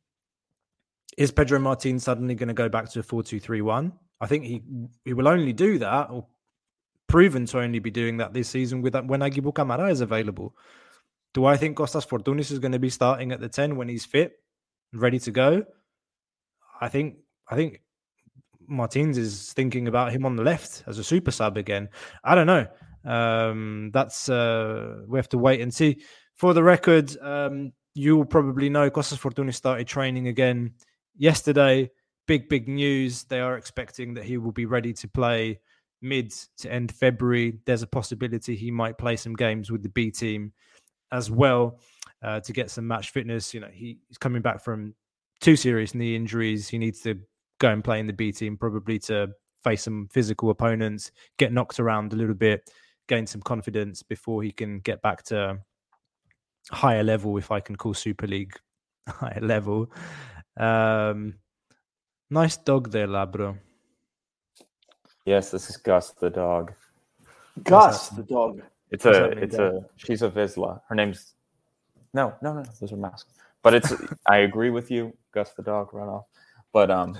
[1.18, 3.92] Is Pedro Martins suddenly going to go back to a 4-2-3-1?
[4.20, 4.62] I think he
[5.04, 6.26] he will only do that or
[7.06, 10.54] proven to only be doing that this season with that when Aguibou Camara is available.
[11.34, 14.04] Do I think Costas Fortounis is going to be starting at the 10 when he's
[14.04, 14.32] fit,
[14.92, 15.64] ready to go?
[16.80, 17.82] I think I think
[18.68, 21.88] Martins is thinking about him on the left as a super sub again.
[22.24, 22.66] I don't know.
[23.04, 26.02] Um, that's uh, we have to wait and see.
[26.34, 30.74] For the record, um, you will probably know Costas Fortounis started training again
[31.16, 31.90] yesterday.
[32.28, 33.24] Big big news.
[33.24, 35.58] They are expecting that he will be ready to play
[36.00, 37.58] mid to end February.
[37.66, 40.52] There's a possibility he might play some games with the B team
[41.10, 41.80] as well
[42.22, 43.52] uh, to get some match fitness.
[43.52, 44.94] You know, he, he's coming back from
[45.40, 46.68] two serious knee injuries.
[46.68, 47.18] He needs to
[47.58, 49.28] go and play in the B team, probably to
[49.64, 52.70] face some physical opponents, get knocked around a little bit,
[53.08, 55.58] gain some confidence before he can get back to
[56.70, 58.54] higher level, if I can call Super League
[59.08, 59.90] higher level.
[60.56, 61.34] Um,
[62.30, 63.58] nice dog there, Labro.
[65.24, 66.72] Yes, this is Gus the dog.
[67.62, 68.62] Gus the dog.
[68.90, 70.80] It's a it's a she's a Vizsla.
[70.88, 71.34] Her name's
[72.14, 73.32] no no no those are masks.
[73.62, 73.92] But it's
[74.26, 76.24] I agree with you, Gus the dog run off.
[76.72, 77.18] But um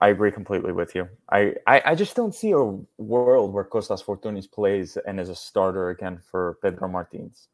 [0.00, 1.08] I agree completely with you.
[1.30, 5.34] I, I, I just don't see a world where Costas Fortounis plays and is a
[5.34, 7.48] starter again for Pedro Martins.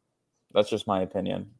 [0.53, 1.51] That's just my opinion.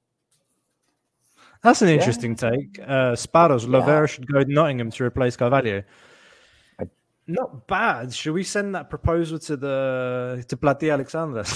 [1.67, 2.49] That's an interesting yeah.
[2.49, 2.79] take.
[2.79, 3.71] Uh, Sparrows, yeah.
[3.71, 5.83] Lovera should go to Nottingham to replace Carvalho.
[7.27, 8.13] Not bad.
[8.13, 11.51] Should we send that proposal to the to Plati Alexandras?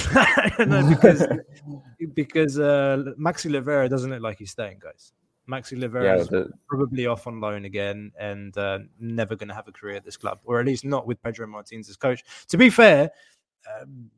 [0.67, 1.25] no, because
[2.13, 5.13] because uh, Maxi Lovera doesn't look like he's staying, guys.
[5.49, 6.49] Maxi Lovera yeah, is the...
[6.67, 10.17] probably off on loan again and uh, never going to have a career at this
[10.17, 12.21] club, or at least not with Pedro Martins as coach.
[12.49, 13.11] To be fair,
[13.79, 14.11] um,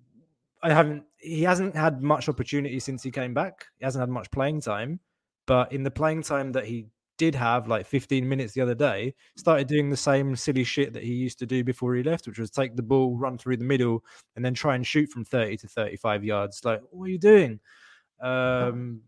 [0.63, 1.03] I haven't.
[1.17, 3.67] He hasn't had much opportunity since he came back.
[3.77, 4.99] He hasn't had much playing time,
[5.45, 9.13] but in the playing time that he did have like 15 minutes the other day,
[9.37, 12.39] started doing the same silly shit that he used to do before he left, which
[12.39, 14.03] was take the ball, run through the middle,
[14.35, 16.63] and then try and shoot from 30 to 35 yards.
[16.65, 17.59] Like, what are you doing?
[18.21, 19.01] Um,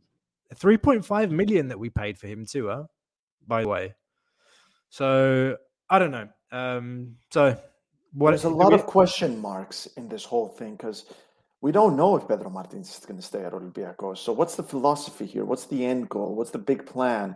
[0.54, 2.84] 3.5 million that we paid for him too, huh?
[3.48, 3.94] By the way.
[4.90, 5.58] So
[5.90, 6.30] I don't know.
[6.52, 7.58] Um, so
[8.14, 8.76] what there's a lot we...
[8.76, 11.06] of question marks in this whole thing because
[11.66, 14.20] we don't know if Pedro Martins is going to stay at Olympiacos.
[14.20, 15.46] So what's the philosophy here?
[15.46, 16.36] What's the end goal?
[16.36, 17.36] What's the big plan?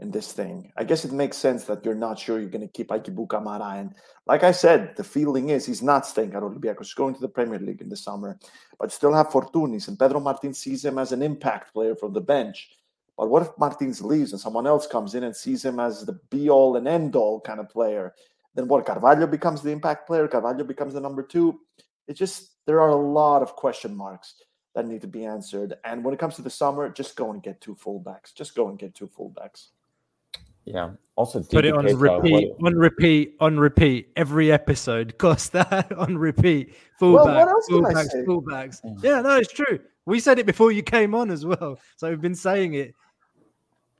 [0.00, 0.72] in this thing.
[0.76, 3.78] I guess it makes sense that you're not sure you're going to keep Aguibou Camara.
[3.78, 3.94] And
[4.26, 6.82] like I said, the feeling is he's not staying at Olympiacos.
[6.82, 8.38] He's going to the Premier League in the summer,
[8.78, 9.88] but still have Fortounis.
[9.88, 12.70] And Pedro Martins sees him as an impact player from the bench.
[13.16, 16.20] But what if Martins leaves and someone else comes in and sees him as the
[16.30, 18.14] be all and end all kind of player?
[18.54, 18.86] Then what?
[18.86, 20.28] Carvalho becomes the impact player.
[20.28, 21.58] Carvalho becomes the number two.
[22.06, 24.34] It just there are a lot of question marks
[24.74, 25.72] that need to be answered.
[25.84, 28.34] And when it comes to the summer, just go and get two fullbacks.
[28.34, 29.68] Just go and get two fullbacks.
[30.66, 30.90] Yeah.
[31.16, 35.16] Also, put it on repeat, on repeat, on repeat every episode.
[35.16, 36.74] Costa on repeat.
[37.00, 38.84] Fullbacks, well, fullbacks, fullbacks.
[38.84, 39.02] Mm.
[39.02, 39.80] Yeah, no, it's true.
[40.04, 41.80] We said it before you came on as well.
[41.96, 42.94] So we've been saying it.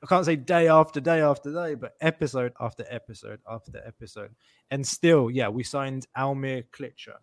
[0.03, 4.31] I can't say day after day after day, but episode after episode after episode.
[4.71, 7.15] And still, yeah, we signed Almir Klitschko.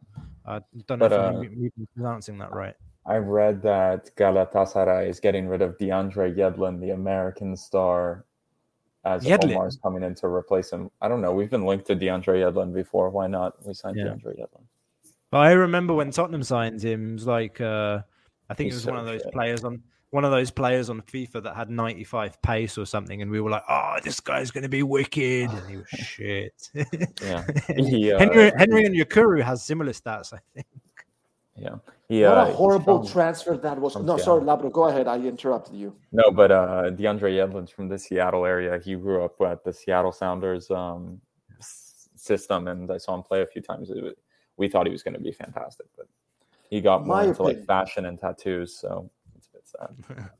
[0.45, 2.75] I don't know but, if uh, I'm pronouncing that right.
[3.05, 8.25] I read that Galatasaray is getting rid of DeAndre Yedlin, the American star
[9.05, 9.55] as Yedlin.
[9.55, 10.89] Omar's coming in to replace him.
[11.01, 11.31] I don't know.
[11.31, 13.09] We've been linked to DeAndre Yedlin before.
[13.09, 13.65] Why not?
[13.65, 14.05] We signed yeah.
[14.05, 14.63] DeAndre Yedlin.
[15.31, 17.11] Well, I remember when Tottenham signed him.
[17.11, 17.99] It was like uh,
[18.49, 19.33] I think He's it was so one of those shit.
[19.33, 19.81] players on
[20.15, 23.49] one of those players on FIFA that had 95 pace or something, and we were
[23.49, 26.69] like, "Oh, this guy's going to be wicked," and he was shit.
[27.21, 27.45] yeah,
[27.75, 30.67] he, uh, Henry Henry Onyekuru has similar stats, I think.
[31.57, 31.75] Yeah.
[32.07, 33.93] He, what uh, a horrible from- transfer that was.
[33.93, 35.07] from No, sorry, Labro, go ahead.
[35.07, 35.93] I interrupted you.
[36.13, 38.79] No, but uh, DeAndre Yedlin's from the Seattle area.
[38.79, 41.19] He grew up at the Seattle Sounders um,
[42.15, 43.89] system, and I saw him play a few times.
[43.89, 44.13] Was-
[44.55, 46.07] we thought he was going to be fantastic, but
[46.69, 49.09] he got more My into like fashion and tattoos, so
[49.99, 50.31] it's a bit sad.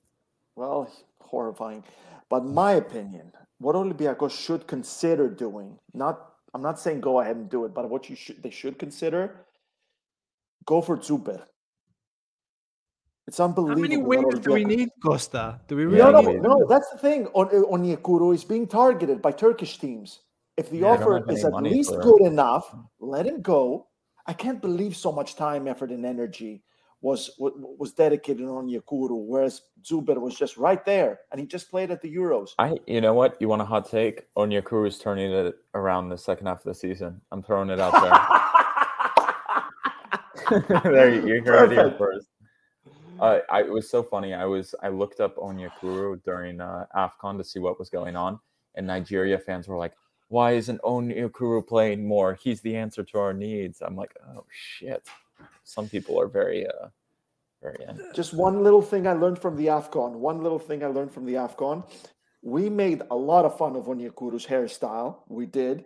[0.56, 0.90] Well,
[1.22, 1.84] horrifying.
[2.30, 7.50] But my opinion, what Olympiacos should consider doing, not I'm not saying go ahead and
[7.50, 9.46] do it, but what you should they should consider,
[10.66, 11.44] go for Zuber.
[13.28, 13.76] It's unbelievable.
[13.76, 15.60] How many what wings do we need, Costa?
[15.68, 16.28] Do we really No, need?
[16.28, 16.68] we- no, no.
[16.68, 17.28] That's the thing.
[17.34, 20.22] On Onyekuru is being targeted by Turkish teams.
[20.58, 23.88] If the Yeah, offer is at least good enough, let him go.
[24.28, 26.64] I can't believe so much time, effort, and energy
[27.06, 31.92] was was dedicated on Onyekuru, whereas Zuber was just right there, and he just played
[31.92, 32.50] at the Euros.
[32.58, 33.38] I, you know what?
[33.40, 34.24] You want a hot take?
[34.34, 37.22] Onyekuru is turning it around the second half of the season.
[37.32, 37.94] I'm throwing it out
[40.48, 40.82] there.
[40.84, 42.28] there, you, you heard it here first.
[43.20, 44.34] Uh, I, it was so funny.
[44.34, 48.40] I was I looked up Onyekuru during uh, Afcon to see what was going on,
[48.74, 49.94] and Nigeria fans were like,
[50.30, 52.34] "Why isn't Onyekuru playing more?
[52.34, 55.08] He's the answer to our needs." I'm like, "Oh shit!"
[55.64, 56.88] Some people are very, uh,
[57.62, 57.84] very.
[57.88, 58.00] in.
[58.14, 60.14] Just one little thing I learned from the AFCON.
[60.14, 61.84] One little thing I learned from the AFCON.
[62.42, 65.22] We made a lot of fun of Onyekuru's hairstyle.
[65.28, 65.86] We did.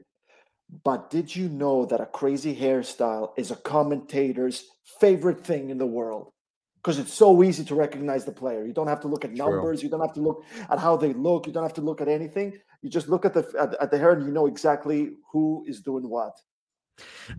[0.84, 4.66] But did you know that a crazy hairstyle is a commentator's
[5.00, 6.32] favorite thing in the world?
[6.76, 8.66] Because it's so easy to recognize the player.
[8.66, 9.38] You don't have to look at True.
[9.38, 9.82] numbers.
[9.84, 11.48] You don't have to look at how they look.
[11.48, 12.58] You don't have to look at anything.
[12.82, 15.82] You just look at the at, at the hair and you know exactly who is
[15.82, 16.40] doing what.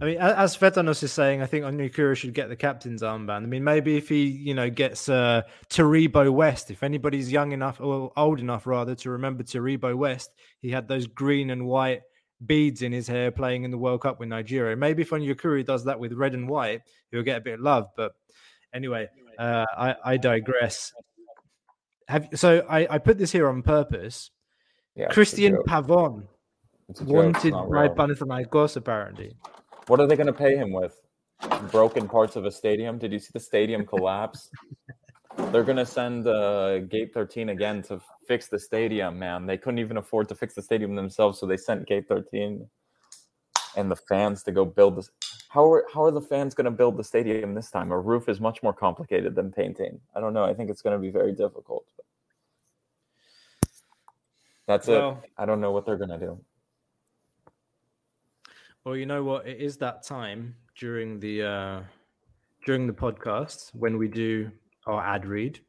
[0.01, 3.43] I mean, as Fetanos is saying, I think Onyekuru should get the captain's armband.
[3.43, 7.81] I mean, maybe if he, you know, gets uh, Taribo West, if anybody's young enough
[7.81, 10.31] or old enough rather to remember Taribo West,
[10.61, 12.03] he had those green and white
[12.45, 14.77] beads in his hair playing in the World Cup with Nigeria.
[14.77, 17.87] Maybe if Onyekuru does that with red and white, he'll get a bit of love.
[17.97, 18.13] But
[18.75, 19.09] anyway,
[19.39, 20.93] uh, I, I digress.
[22.09, 24.31] Have so I, I put this here on purpose.
[24.97, 25.57] Yeah, Christian.
[25.69, 26.27] Pavon
[27.03, 27.95] wanted not by real.
[27.95, 29.35] Panathinaikos apparently.
[29.87, 31.01] What are they going to pay him with?
[31.71, 32.99] Broken parts of a stadium?
[32.99, 34.51] Did you see the stadium collapse?
[35.53, 39.47] They're going to send uh, Gate 13 again to fix the stadium, man.
[39.47, 42.67] They couldn't even afford to fix the stadium themselves, so they sent Gate 13
[43.77, 45.11] and the fans to go build this.
[45.49, 47.91] How are, how are the fans going to build the stadium this time?
[47.91, 50.01] A roof is much more complicated than painting.
[50.15, 50.45] I don't know.
[50.45, 51.87] I think it's going to be very difficult.
[54.67, 55.31] That's Well- it.
[55.39, 56.41] I don't know what they're going to do.
[58.85, 59.47] Well, you know what?
[59.47, 61.81] It is that time during the uh,
[62.65, 64.51] during the podcast when we do
[64.87, 65.61] our ad read.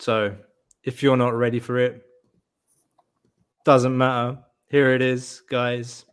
[0.00, 0.34] So
[0.82, 2.02] if you're not ready for it,
[3.66, 4.38] doesn't matter.
[4.70, 6.06] Here it is, guys.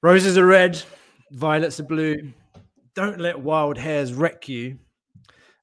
[0.00, 0.80] Roses are red,
[1.32, 2.32] violets are blue.
[2.94, 4.78] Don't let wild hairs wreck you.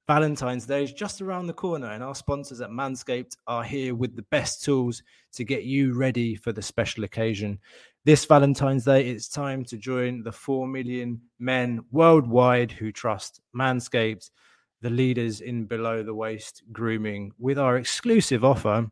[0.08, 4.16] Valentine's Day is just around the corner, and our sponsors at Manscaped are here with
[4.16, 5.02] the best tools
[5.32, 7.58] to get you ready for the special occasion.
[8.06, 14.30] This Valentine's Day, it's time to join the 4 million men worldwide who trust Manscaped,
[14.82, 17.32] the leaders in below the waist grooming.
[17.40, 18.88] With our exclusive offer,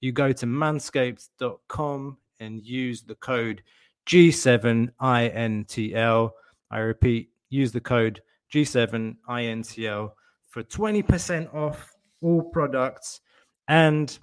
[0.00, 3.62] you go to manscaped.com and use the code
[4.06, 6.30] G7INTL.
[6.72, 8.20] I repeat, use the code
[8.52, 10.10] G7INTL
[10.48, 13.20] for 20% off all products
[13.68, 14.18] and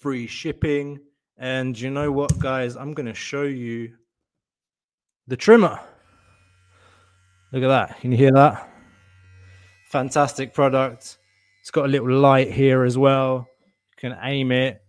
[0.00, 0.98] free shipping.
[1.36, 2.76] And you know what, guys?
[2.76, 3.92] I'm going to show you
[5.26, 5.80] the trimmer.
[7.52, 8.00] Look at that.
[8.00, 8.68] Can you hear that?
[9.90, 11.18] Fantastic product.
[11.60, 13.48] It's got a little light here as well.
[13.64, 14.82] You can aim it,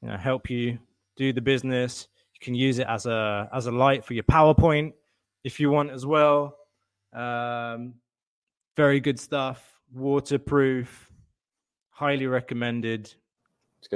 [0.00, 0.78] you know, help you
[1.16, 2.08] do the business.
[2.34, 4.92] You can use it as a as a light for your PowerPoint
[5.44, 6.56] if you want as well.
[7.12, 7.94] Um,
[8.76, 9.62] very good stuff.
[9.92, 11.10] Waterproof.
[11.90, 13.12] Highly recommended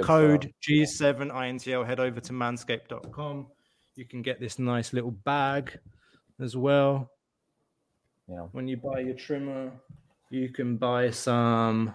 [0.02, 0.52] code.
[0.66, 1.86] G7INTL.
[1.86, 3.46] Head over to manscaped.com.
[3.96, 5.78] You can get this nice little bag
[6.40, 7.10] as well.
[8.28, 8.46] Yeah.
[8.52, 9.70] When you buy your trimmer,
[10.30, 11.94] you can buy some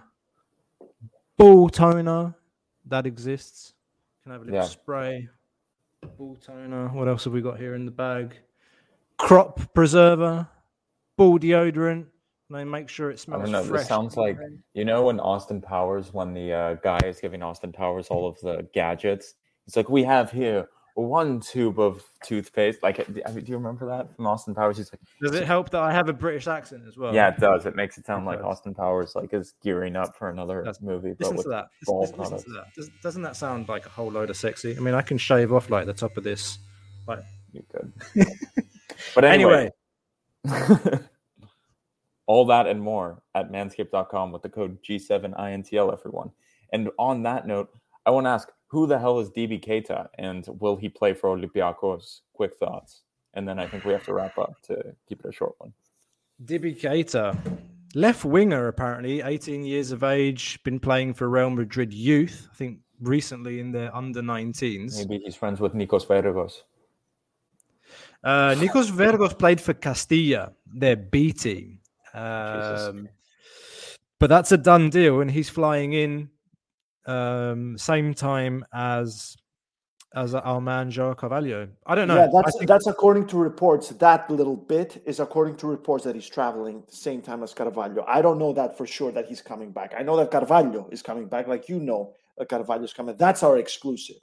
[1.38, 2.36] ball toner
[2.86, 3.74] that exists.
[4.20, 4.66] You can have a little Yeah.
[4.68, 5.28] spray,
[6.18, 6.90] ball toner.
[6.90, 8.38] What else have we got here in the bag?
[9.18, 10.48] Crop preserver,
[11.18, 12.08] ball deodorant.
[12.52, 13.42] They make sure it smells.
[13.42, 13.64] I don't know.
[13.64, 13.82] fresh.
[13.82, 14.38] This sounds like
[14.74, 18.40] you know when Austin Powers, when the uh, guy is giving Austin Powers all of
[18.42, 19.36] the gadgets.
[19.68, 22.82] It's like we have here one tube of toothpaste.
[22.84, 24.78] Like, I mean, do you remember that from Austin Powers?
[24.78, 27.14] He's like, Does it help that I have a British accent as well?
[27.14, 27.66] yeah, it does.
[27.68, 28.44] It makes it sound It like.
[28.44, 30.82] Austin Powers like is gearing up for another Does.
[30.82, 31.68] movie, but Listen to that.
[31.88, 32.74] Listen, listen to that.
[32.76, 34.76] Does, doesn't that sound like a whole load of sexy?
[34.76, 36.58] I mean, I can shave off like the top of this.
[37.08, 37.20] Like,
[37.54, 37.94] You could.
[39.16, 39.72] But anyway,
[40.46, 41.00] anyway,
[42.30, 46.30] All that and more at manscaped.com with the code G7INTL, everyone.
[46.72, 47.72] And on that note,
[48.06, 51.36] I want to ask who the hell is DB Keita and will he play for
[51.36, 52.20] Olympiacos?
[52.34, 53.02] Quick thoughts.
[53.34, 54.76] And then I think we have to wrap up to
[55.08, 55.74] keep it a short one.
[56.46, 57.36] DB Keita,
[57.96, 62.78] left winger, apparently, 18 years of age, been playing for Real Madrid youth, I think
[63.02, 64.98] recently in the under 19s.
[64.98, 66.62] Maybe he's friends with Nikos Vergos.
[68.24, 71.79] Uh, Nikos Vergos played for Castilla, their B team.
[72.14, 73.10] Um,
[74.20, 76.30] but that's a done deal, and he's flying in
[77.06, 79.38] um, same time as
[80.16, 81.70] as our man Joao Carvalho.
[81.86, 82.16] I don't know.
[82.16, 82.68] Yeah, that's think...
[82.68, 83.90] that's according to reports.
[83.90, 88.04] That little bit is according to reports that he's traveling the same time as Carvalho.
[88.08, 89.94] I don't know that for sure that he's coming back.
[89.98, 92.14] I know that Carvalho is coming back, like you know
[92.50, 93.16] Carvalho is coming.
[93.18, 94.18] That's our exclusive.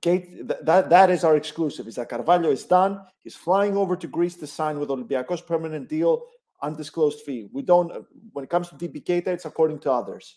[0.00, 1.88] Kate, that that is our exclusive.
[1.88, 3.00] Is that Carvalho is done?
[3.20, 6.22] He's flying over to Greece to sign with Olympiacos, permanent deal,
[6.62, 7.48] undisclosed fee.
[7.52, 7.92] We don't.
[8.32, 10.36] When it comes to DB Keita, it's according to others.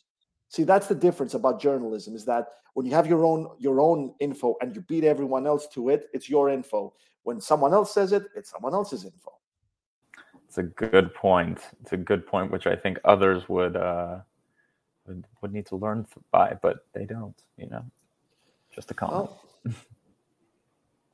[0.50, 4.14] See, that's the difference about journalism is that when you have your own your own
[4.20, 6.94] info and you beat everyone else to it, it's your info.
[7.24, 9.32] When someone else says it, it's someone else's info.
[10.48, 11.62] It's a good point.
[11.82, 14.20] It's a good point, which I think others would uh,
[15.08, 17.42] would, would need to learn by, but they don't.
[17.58, 17.86] You know,
[18.76, 19.30] just a comment.
[19.64, 19.74] Well,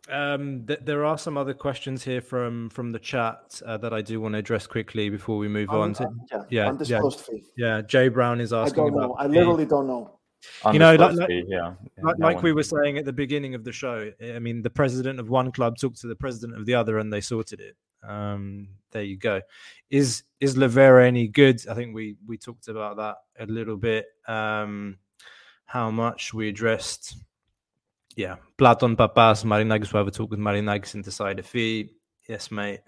[0.10, 4.01] um, th- there are some other questions here from from the chat uh, that I
[4.01, 5.93] do want to address quickly before we move um, on.
[5.95, 7.43] To, uh, yeah, yeah, undisclosed yeah, fee.
[7.58, 8.84] Yeah, Jay Brown is asking.
[8.84, 9.16] I don't know.
[9.20, 10.14] I literally don't know.
[10.72, 13.72] You know, like, like, yeah, like, like we were saying at the beginning of the
[13.72, 14.12] show.
[14.24, 17.12] I mean, the president of one club talked to the president of the other, and
[17.12, 17.76] they sorted it.
[18.08, 19.41] Um, there you go.
[19.89, 21.68] Is is Lovera any good?
[21.68, 24.05] I think we we talked about that a little bit.
[24.28, 24.97] Um,
[25.66, 27.18] how much we addressed
[28.18, 31.91] yeah, Platon Papas, Marinakis will have a talk with Marinakis and decide a fee.
[32.28, 32.80] Yes, mate.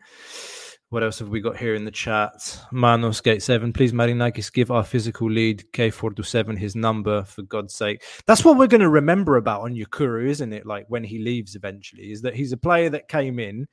[0.89, 2.33] What else have we got here in the chat?
[2.71, 3.71] Manos Gate 7.
[3.71, 8.03] Please, Marinakis, give our physical lead K427 his number, for God's sake.
[8.25, 10.65] That's what we're going to remember about on Onyekuru, isn't it?
[10.65, 13.67] Like when he leaves eventually, is that he's a player that came in,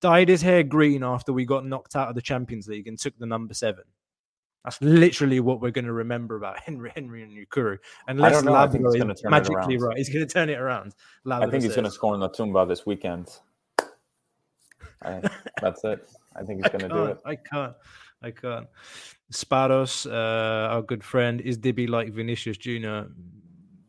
[0.00, 3.18] dyed his hair green after we got knocked out of the Champions League and took
[3.18, 3.84] the number seven.
[4.64, 7.78] That's literally what we're going to remember about Henry Henry Onyekuru.
[8.08, 10.94] Unless Labrador is magically right, he's going to turn it around.
[11.30, 13.28] I think he's going to score in the Toumba this weekend.
[15.02, 15.20] I,
[15.60, 16.08] that's it.
[16.36, 17.18] I think he's going to do it.
[17.24, 17.74] I can't.
[18.22, 18.68] I can't.
[19.30, 23.08] Sparrows, uh, our good friend, is Dibby like Vinicius Junior?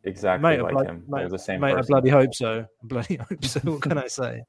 [0.06, 1.04] Exactly mate, like him.
[1.08, 1.62] Mate, They're the same.
[1.62, 1.94] Mate, person.
[1.94, 2.62] I bloody hope so.
[2.62, 3.60] I bloody hope so.
[3.62, 4.42] what can I say?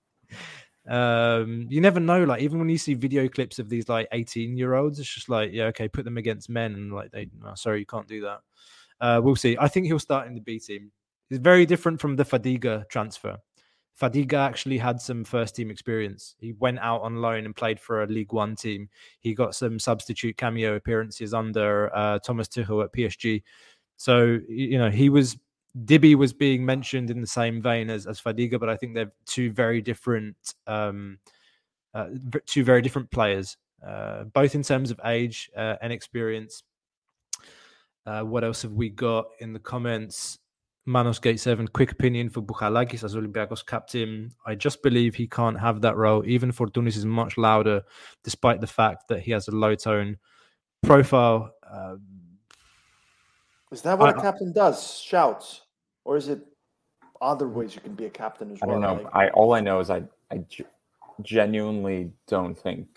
[0.89, 4.55] Um you never know like even when you see video clips of these like 18
[4.57, 7.80] year olds it's just like yeah okay put them against men and like they sorry
[7.80, 8.41] you can't do that.
[9.01, 9.57] Uh we'll see.
[9.59, 10.93] I think he'll start in the b team.
[11.30, 13.39] It's very different from the fadiga transfer.
[13.99, 16.35] Fadiga actually had some first team experience.
[16.39, 18.89] He went out on loan and played for a league one team.
[19.20, 23.43] He got some substitute cameo appearances under uh thomas tuchel at psg
[23.97, 25.37] so you know he was
[25.77, 29.12] Dibby was being mentioned in the same vein as, as Fadiga, but I think they're
[29.27, 31.18] two very different, um,
[31.93, 32.07] uh,
[32.47, 36.62] two very different players, uh, both in terms of age uh, and experience.
[38.07, 40.39] Uh, what else have we got in the comments?
[40.87, 44.31] Manos Gate 7, quick opinion for Bouchalakis as Olympiacos captain.
[44.47, 46.22] I just believe he can't have that role.
[46.27, 47.83] Even Fortounis is much louder,
[48.22, 50.18] despite the fact that he has a low tone
[50.85, 51.53] profile.
[51.68, 51.97] Uh,
[53.72, 55.01] is that what I, a captain does?
[55.01, 55.64] Shouts
[56.05, 56.47] or is it
[57.21, 58.79] other ways you can be a captain as I well?
[58.79, 59.03] I don't know.
[59.05, 60.45] Like, I all I know is I I
[61.23, 62.89] genuinely don't think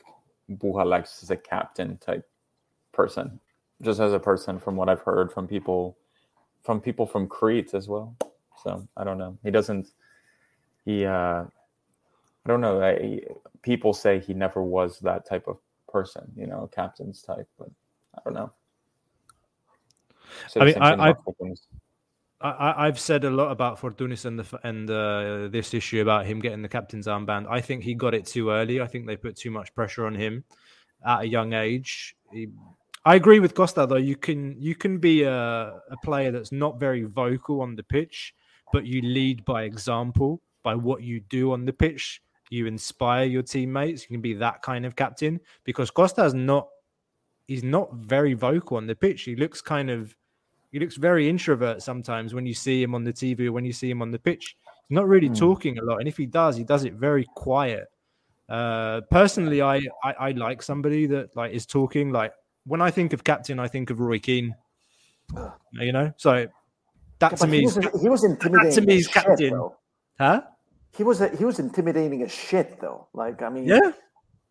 [0.52, 2.28] Bouchalakis is a captain type
[2.92, 3.40] person.
[3.82, 5.98] Just as a person, from what I've heard from people,
[6.64, 8.16] from people from Crete as well.
[8.64, 9.38] So I don't know.
[9.44, 9.92] He doesn't.
[10.86, 11.06] He.
[11.06, 11.44] uh
[12.46, 12.82] I don't know.
[12.82, 13.20] I,
[13.62, 15.58] people say he never was that type of
[15.90, 16.32] person.
[16.36, 17.70] You know, captain's type, but
[18.16, 18.52] I don't know.
[20.48, 21.14] So I mean, I, I,
[22.40, 26.40] I, have said a lot about Fortounis and the and uh, this issue about him
[26.40, 27.48] getting the captain's armband.
[27.50, 28.80] I think he got it too early.
[28.80, 30.44] I think they put too much pressure on him
[31.06, 32.16] at a young age.
[32.32, 32.50] He,
[33.06, 33.96] I agree with Costa though.
[33.96, 38.36] You can you can be a, a player that's not very vocal on the pitch,
[38.72, 42.22] but you lead by example by what you do on the pitch.
[42.50, 44.04] You inspire your teammates.
[44.04, 46.68] You can be that kind of captain because Costa is not.
[47.48, 49.22] He's not very vocal on the pitch.
[49.24, 50.14] He looks kind of
[50.72, 53.74] he looks very introvert sometimes when you see him on the TV or when you
[53.74, 54.58] see him on the pitch.
[54.88, 55.38] He's not really mm.
[55.38, 57.88] talking a lot, and if he does, he does it very quiet.
[58.48, 62.12] Uh, personally, I, I, I like somebody that like is talking.
[62.12, 62.34] Like
[62.66, 64.56] when I think of captain, I think of Roy Keane.
[65.74, 66.48] You know, so
[67.20, 68.70] that yeah, to me, he was, he was intimidating.
[68.70, 69.38] That to me, is captain.
[69.38, 69.54] Shit,
[70.20, 70.42] huh?
[70.96, 73.08] He was a, he was intimidating as shit though.
[73.14, 73.92] Like I mean, yeah,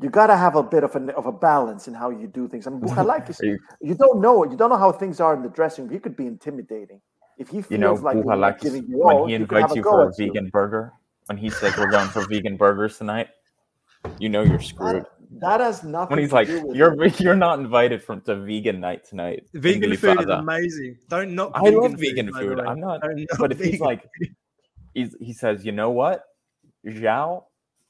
[0.01, 2.49] you got to have a bit of a of a balance in how you do
[2.49, 2.67] things.
[2.67, 3.41] I mean, I like this.
[3.43, 5.93] You, You don't know you don't know how things are in the dressing room.
[5.93, 7.01] He could be intimidating.
[7.39, 9.47] If he feels you know, like he's not Bouchalakis, giving you when all, he you
[9.47, 10.33] could have invites a you for a at you.
[10.33, 10.93] vegan burger,
[11.27, 13.29] when he says we're going for vegan burgers tonight,
[14.19, 15.05] you know you're screwed.
[15.05, 16.11] That, that has nothing.
[16.11, 17.21] When he's to like, do with "You're it.
[17.21, 20.99] you're not invited from to vegan night tonight." Vegan food is amazing.
[21.09, 21.53] Don't knock.
[21.55, 22.61] I love food, vegan by food.
[22.61, 24.09] I'm not, Don't knock but if he's like,
[24.95, 26.25] he's, he says, you know what,
[26.87, 27.45] Zhao,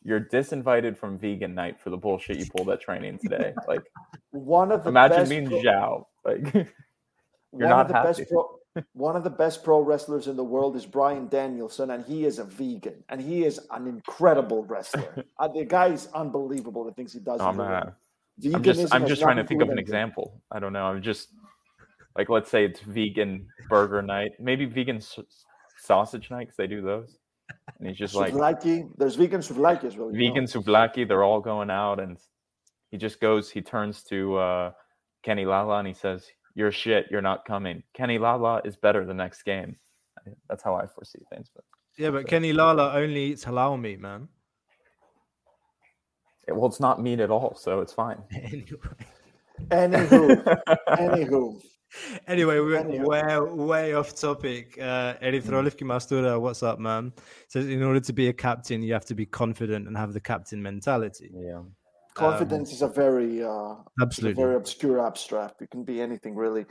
[0.06, 3.52] you're disinvited from vegan night for the bullshit you pulled at training today.
[3.68, 3.82] Like,
[4.30, 6.04] one of the imagine being pro- Zhao.
[6.24, 6.54] Like,
[7.50, 8.30] one not of the best happy.
[8.30, 12.24] pro, one of the best pro wrestlers in the world is Bryan Danielson, and he
[12.24, 15.24] is a vegan, and he is an incredible wrestler.
[15.40, 16.84] uh, the guy is unbelievable.
[16.84, 17.40] The things he does.
[17.40, 17.72] oh in the ring.
[17.72, 20.40] man, I'm just, I'm just trying to think of an example.
[20.52, 20.84] I don't know.
[20.84, 21.30] I'm just
[22.16, 25.18] like, let's say it's vegan burger night, maybe vegan s-
[25.78, 27.18] sausage night because they do those.
[27.78, 28.88] And he's just like, Souvlaki.
[28.96, 30.12] There's vegan souvlaki as well.
[30.12, 30.34] you know.
[30.34, 31.06] vegan souvlaki.
[31.06, 32.16] They're all going out, and
[32.90, 33.50] he just goes.
[33.50, 34.72] He turns to uh,
[35.22, 37.06] Kenny Lala and he says, "You're shit.
[37.10, 39.76] You're not coming." Kenny Lala is better the next game.
[40.48, 41.50] That's how I foresee things.
[41.54, 41.64] But
[41.98, 44.28] Yeah, but Kenny Lala only eats halal meat, man.
[46.48, 48.18] it, well, it's not meat at all, so it's fine.
[48.34, 48.66] anyway,
[49.68, 51.60] Anywho, anywho.
[52.26, 54.78] anyway, we went way, way off topic.
[54.78, 57.12] Uh, Erythrolivki Mastura, what's up, man?
[57.48, 60.20] Says in order to be a captain, you have to be confident and have the
[60.20, 61.30] captain mentality.
[61.34, 61.62] Yeah.
[62.14, 64.42] Confidence is a very uh, it's a Absolutely.
[64.42, 65.60] very obscure abstract.
[65.60, 66.64] It can be anything really,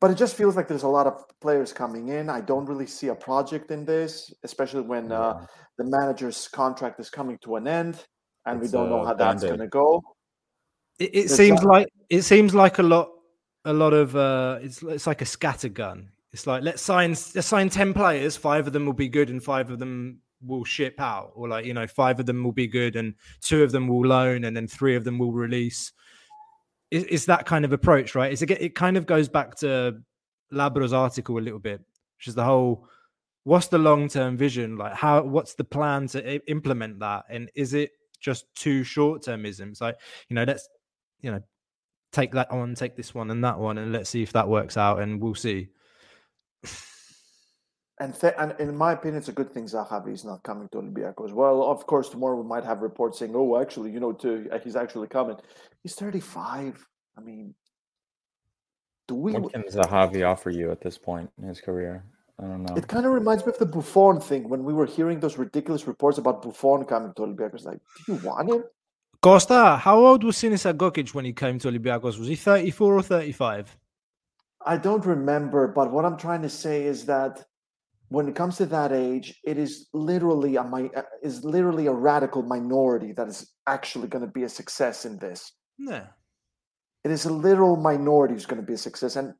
[0.00, 2.30] but it just feels like there's a lot of players coming in.
[2.30, 5.44] I don't really see a project in this, especially when uh,
[5.76, 8.06] the manager's contract is coming to an end,
[8.46, 10.02] and we don't know uh, how that's going to go.
[10.98, 13.10] It, it seems that- like it seems like a lot,
[13.66, 16.08] a lot of uh, it's it's like a scatter gun.
[16.32, 18.36] It's like let's sign let's sign ten players.
[18.36, 21.66] Five of them will be good, and five of them will ship out, or like
[21.66, 24.56] you know, five of them will be good, and two of them will loan, and
[24.56, 25.92] then three of them will release.
[26.90, 28.32] It's, it's that kind of approach, right?
[28.32, 30.00] It's it kind of goes back to
[30.52, 31.80] Labro's article a little bit,
[32.18, 32.88] which is the whole
[33.42, 37.48] what's the long term vision like how what's the plan to i- implement that and
[37.54, 39.96] is it just too short termism it's like
[40.28, 40.68] you know let's
[41.20, 41.40] you know
[42.16, 44.76] take that on take this one and that one and let's see if that works
[44.76, 45.68] out and we'll see
[47.98, 50.78] And, th- and in my opinion, it's a good thing Zahavi is not coming to
[50.78, 51.32] Olympiacos.
[51.32, 54.58] Well, of course, tomorrow we might have reports saying, "Oh, actually, you know, to, uh,
[54.58, 55.36] he's actually coming."
[55.82, 56.74] He's thirty-five.
[57.16, 57.54] I mean,
[59.08, 59.32] do we?
[59.32, 62.04] What can Zahavi offer you at this point in his career?
[62.38, 62.76] I don't know.
[62.76, 65.86] It kind of reminds me of the Buffon thing when we were hearing those ridiculous
[65.86, 67.64] reports about Buffon coming to Olympiacos.
[67.64, 68.64] Like, do you want him?
[69.22, 73.02] Costa how old was sinisa Gogic when he came to olympiacos was he 34 or
[73.02, 73.76] 35
[74.66, 77.44] I don't remember, but what I'm trying to say is that
[78.08, 82.42] when it comes to that age, it is literally a uh, is literally a radical
[82.42, 85.52] minority that is actually going to be a success in this.
[85.78, 86.06] yeah.
[87.04, 89.32] It is a literal minority who's going to be a success, and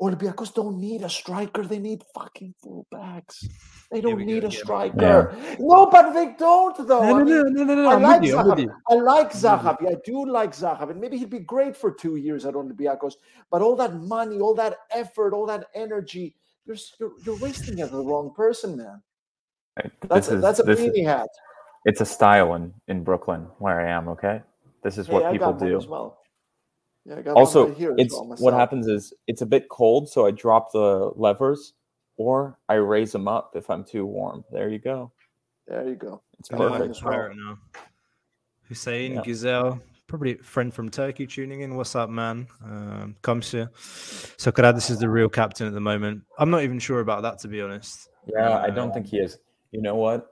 [0.00, 3.44] Olympiacos don't need a striker; they need fucking fullbacks.
[3.90, 5.34] They don't need go a striker.
[5.58, 7.02] No, but they don't though.
[7.02, 7.88] no I no mean, no no no, no.
[7.88, 8.68] I I'm like you, Zahavi.
[8.90, 9.32] I like.
[9.32, 9.88] Zahavi.
[9.90, 10.90] I do like Zahavi.
[10.90, 13.14] And maybe he'd be great for two years at Olympiacos.
[13.50, 16.36] But all that money, all that effort, all that energy,
[16.66, 19.02] you're you're, you're wasting it on the wrong person, man.
[20.08, 21.28] That's this a, is- that's a is- beanie hat.
[21.86, 24.08] it's a style in, in Brooklyn where I am.
[24.08, 24.42] Okay,
[24.82, 25.76] this is Hey, what I people do.
[25.78, 26.18] as well.
[27.08, 30.08] Yeah, I got Also, right here it's well what happens is it's a bit cold,
[30.08, 31.72] so I drop the levers,
[32.16, 34.44] or I raise them up if I'm too warm.
[34.52, 35.12] There you go.
[35.66, 36.22] There you go.
[36.38, 36.96] It's I perfect.
[36.96, 37.04] it.
[37.04, 37.58] Right now.
[38.68, 39.22] Hussein Yeah.
[39.22, 41.76] Gizel, probably a friend from Turkey tuning in.
[41.76, 42.46] What's up, man?
[42.62, 43.68] Um, Kamsi.
[44.38, 46.22] Socrates is the real captain at the moment.
[46.38, 48.10] I'm not even sure about that, to be honest.
[48.26, 49.38] Yeah, I don't think he is.
[49.70, 50.30] You know what?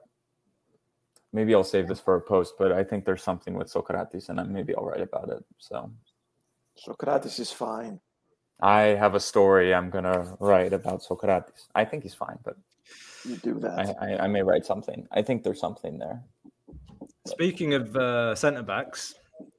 [1.33, 4.39] Maybe I'll save this for a post, but I think there's something with Socrates, and
[4.39, 5.43] I maybe I'll write about it.
[5.57, 5.91] So
[6.77, 7.99] Socrates is fine.
[8.61, 11.67] I have a story I'm gonna write about Socrates.
[11.75, 12.57] I think he's fine, but
[13.23, 13.77] You do that.
[14.01, 15.07] I, I, I may write something.
[15.11, 16.23] I think there's something there.
[17.27, 19.13] Speaking of uh, centre backs,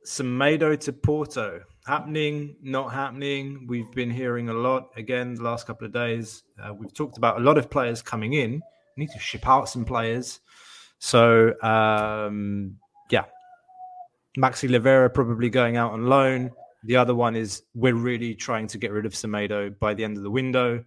[0.07, 1.61] Semedo to Porto.
[1.87, 3.67] Happening, not happening.
[3.67, 6.43] We've been hearing a lot again the last couple of days.
[6.63, 8.61] Uh, we've talked about a lot of players coming in.
[8.97, 10.41] We need to ship out some players.
[10.99, 12.77] So, um,
[13.11, 13.25] yeah.
[14.37, 16.51] Maxi Rivera probably going out on loan.
[16.85, 20.17] The other one is we're really trying to get rid of Semedo by the end
[20.17, 20.85] of the window.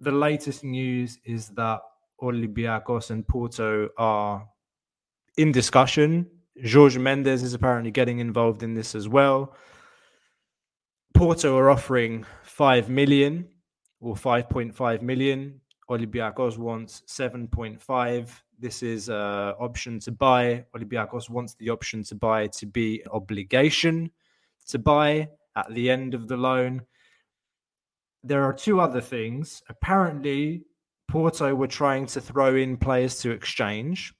[0.00, 1.80] The latest news is that
[2.20, 4.46] Olympiacos and Porto are
[5.36, 6.28] in discussion.
[6.70, 9.54] Jorge Mendes is apparently getting involved in this as well.
[11.14, 13.48] Porto are offering 5 million
[14.00, 15.60] or 5.5 million.
[15.88, 18.28] Olympiacos wants 7.5.
[18.58, 20.64] This is an option to buy.
[20.74, 24.10] Olympiacos wants the option to buy to be obligation
[24.68, 26.82] to buy at the end of the loan.
[28.24, 29.62] There are two other things.
[29.68, 30.64] Apparently,
[31.08, 34.14] Porto were trying to throw in players to exchange.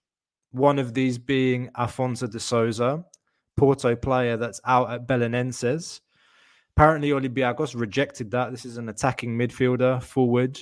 [0.51, 3.05] One of these being Afonso de Souza,
[3.57, 6.01] Porto player that's out at Belenenses.
[6.77, 8.51] Apparently, Olympiacos rejected that.
[8.51, 10.59] This is an attacking midfielder, forward.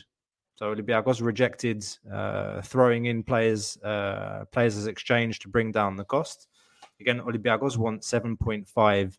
[0.56, 6.04] So Olympiacos rejected uh, throwing in players uh, players as exchange to bring down the
[6.04, 6.48] cost.
[7.00, 9.16] Again, Olympiacos want 7.5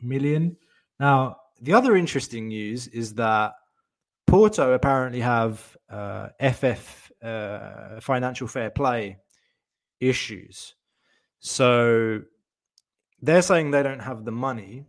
[0.00, 0.56] million.
[1.00, 3.52] Now, the other interesting news is that
[4.26, 9.18] Porto apparently have uh, FF uh, financial fair play
[10.00, 10.74] issues.
[11.40, 12.22] So
[13.22, 14.86] they're saying they don't have the money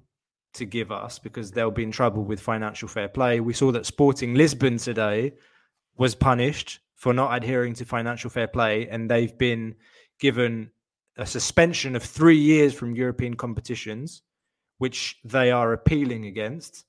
[0.53, 3.39] to give us because they'll be in trouble with financial fair play.
[3.39, 5.34] We saw that Sporting Lisbon today
[5.97, 9.76] was punished for not adhering to financial fair play, and they've been
[10.20, 10.72] given
[11.18, 14.22] a suspension of three years from European competitions,
[14.78, 16.86] which they are appealing against.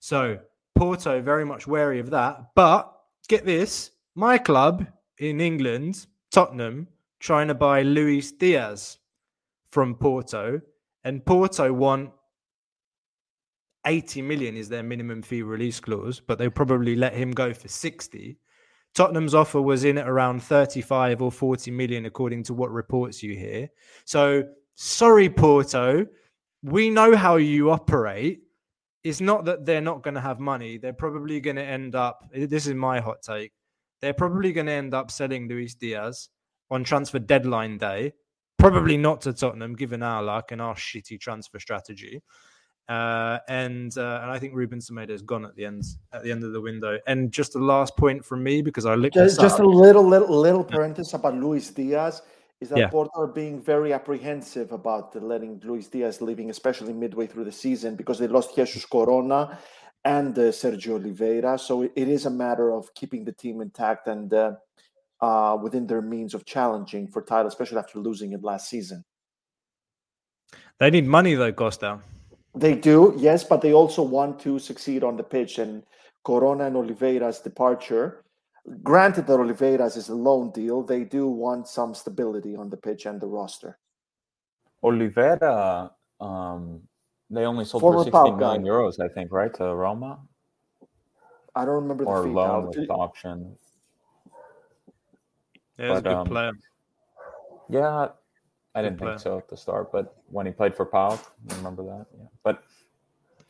[0.00, 0.38] So
[0.74, 2.54] Porto very much wary of that.
[2.54, 2.92] But
[3.28, 4.86] get this, my club
[5.18, 6.88] in England, Tottenham,
[7.20, 8.98] trying to buy Luis Diaz
[9.70, 10.60] from Porto,
[11.04, 12.10] and Porto want
[13.86, 17.68] 80 million is their minimum fee release clause, but they'll probably let him go for
[17.68, 18.38] 60.
[18.94, 23.34] Tottenham's offer was in at around 35 or 40 million, according to what reports you
[23.34, 23.68] hear.
[24.04, 26.06] So, sorry, Porto,
[26.62, 28.40] we know how you operate.
[29.04, 30.76] It's not that they're not going to have money.
[30.76, 33.52] They're probably going to end up, this is my hot take,
[34.00, 36.28] they're probably going to end up selling Luis Diaz
[36.70, 38.12] on transfer deadline day.
[38.58, 42.20] Probably not to Tottenham, given our luck and our shitty transfer strategy.
[42.88, 46.32] Uh, and uh, and I think Ruben Semedo is gone at the end at the
[46.32, 46.98] end of the window.
[47.06, 50.36] And just a last point from me because I looked just, just a little little
[50.36, 52.22] little parenthesis about Luis Diaz
[52.60, 52.88] is that yeah.
[52.88, 57.94] Porto are being very apprehensive about letting Luis Diaz leaving, especially midway through the season,
[57.94, 59.58] because they lost Jesus Corona
[60.04, 61.58] and uh, Sergio Oliveira.
[61.58, 64.52] So it, it is a matter of keeping the team intact and uh,
[65.20, 69.04] uh, within their means of challenging for title, especially after losing it last season.
[70.78, 72.00] They need money though, Costa.
[72.54, 75.58] They do, yes, but they also want to succeed on the pitch.
[75.58, 75.84] And
[76.24, 78.24] Corona and Oliveira's departure,
[78.82, 83.06] granted that Oliveira's is a loan deal, they do want some stability on the pitch
[83.06, 83.78] and the roster.
[84.82, 85.90] Oliveira,
[86.20, 86.80] um,
[87.30, 90.20] they only sold Former for 16 million euros, I think, right, to Roma?
[91.54, 93.56] I don't remember or the fee loan with option.
[95.78, 96.52] Yeah, he's a good um, player.
[97.68, 98.08] Yeah,
[98.74, 101.20] I didn't think so at the start, but when he played for PAOK,
[101.56, 102.06] remember that?
[102.16, 102.26] Yeah.
[102.42, 102.62] But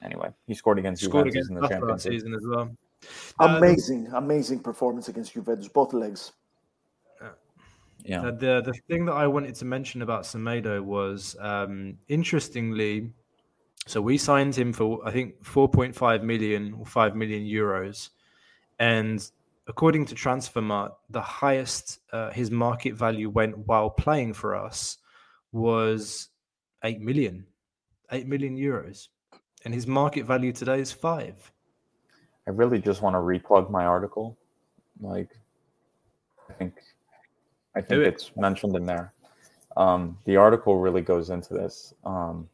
[0.03, 2.71] anyway, he scored against scored Juventus against in the Champions League season as well.
[3.41, 6.33] Amazing, uh, amazing performance against Juventus, both legs.
[8.05, 8.23] Yeah.
[8.23, 13.11] Uh, the the thing that I wanted to mention about Semedo was um, interestingly,
[13.87, 18.11] so we signed him for I think 4.5 million or 5 million euros,
[18.79, 19.29] and
[19.67, 24.99] according to Transfermarkt, the highest uh, his market value went while playing for us
[25.53, 26.29] was
[26.85, 27.47] 8 million,
[28.11, 29.09] 8 million euros.
[29.65, 31.53] And his market value today is five.
[32.49, 34.39] I really just want to replug my article.
[35.01, 35.29] Like,
[36.49, 36.73] I think,
[37.77, 38.07] I think it.
[38.07, 39.13] it's mentioned in there.
[39.77, 41.93] Um, the article really goes into this.
[42.07, 42.49] Um,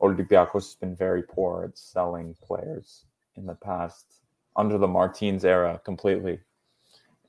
[0.00, 3.04] Olympiacos has been very poor at selling players
[3.36, 4.06] in the past
[4.56, 6.40] under the Martins era completely.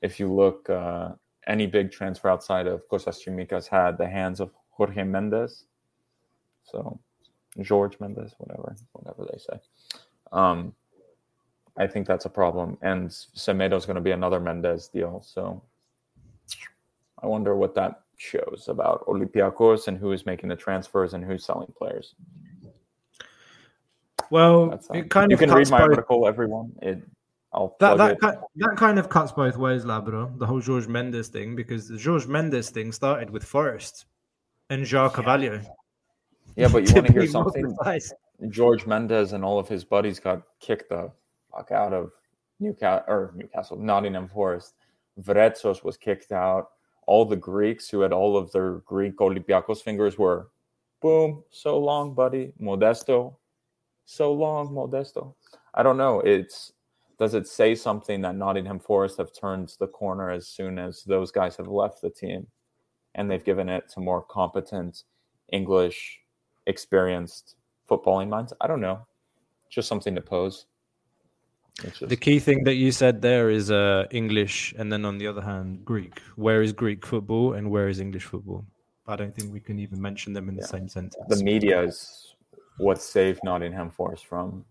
[0.00, 1.10] If you look, uh,
[1.46, 5.64] any big transfer outside of Kostas Tsimikas had the hands of Jorge Mendes.
[6.64, 6.98] So
[7.60, 9.60] George Mendes, whatever, whatever they say.
[10.32, 10.74] Um,
[11.80, 12.76] I think that's a problem.
[12.82, 15.22] And Semedo is going to be another Mendes deal.
[15.26, 15.62] So
[17.22, 21.44] I wonder what that shows about Olympiacos and who is making the transfers and who's
[21.44, 22.14] selling players.
[24.28, 25.88] Well, it kind you of can read my both.
[25.88, 26.72] article, everyone.
[26.82, 27.02] It
[27.52, 28.20] I'll that that, it.
[28.20, 30.38] Kind, that kind of cuts both ways, Labro.
[30.38, 34.04] The whole George Mendes thing, because the George Mendes thing started with Forest
[34.68, 35.60] and João Carvalho.
[36.56, 37.76] Yeah, but you want to hear something?
[38.50, 41.10] George Mendes and all of his buddies got kicked the
[41.50, 42.12] fuck out of
[42.58, 44.74] Newcastle or Newcastle, Nottingham Forest.
[45.20, 46.70] Vretsos was kicked out.
[47.06, 50.50] All the Greeks who had all of their Greek Olympiacos fingers were,
[51.00, 52.52] boom, so long, buddy.
[52.60, 53.34] Modesto,
[54.04, 55.34] so long, Modesto.
[55.74, 56.20] I don't know.
[56.20, 56.72] It's
[57.18, 61.30] does it say something that Nottingham Forest have turned the corner as soon as those
[61.30, 62.46] guys have left the team?
[63.14, 65.04] and they've given it to more competent
[65.52, 66.20] English,
[66.66, 67.56] experienced
[67.88, 68.52] footballing minds.
[68.60, 69.06] I don't know,
[69.68, 70.66] just something to pose.
[72.00, 75.40] The key thing that you said there is uh, English, and then on the other
[75.40, 76.20] hand, Greek.
[76.36, 78.64] Where is Greek football and where is English football?
[79.06, 81.16] I don't think we can even mention them in the same sentence.
[81.28, 82.34] The media is
[82.78, 84.64] what saved Nottingham Forest from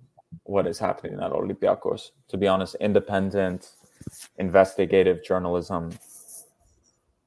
[0.43, 2.11] what is happening at Olympiacos.
[2.29, 3.71] To be honest, independent,
[4.37, 5.91] investigative journalism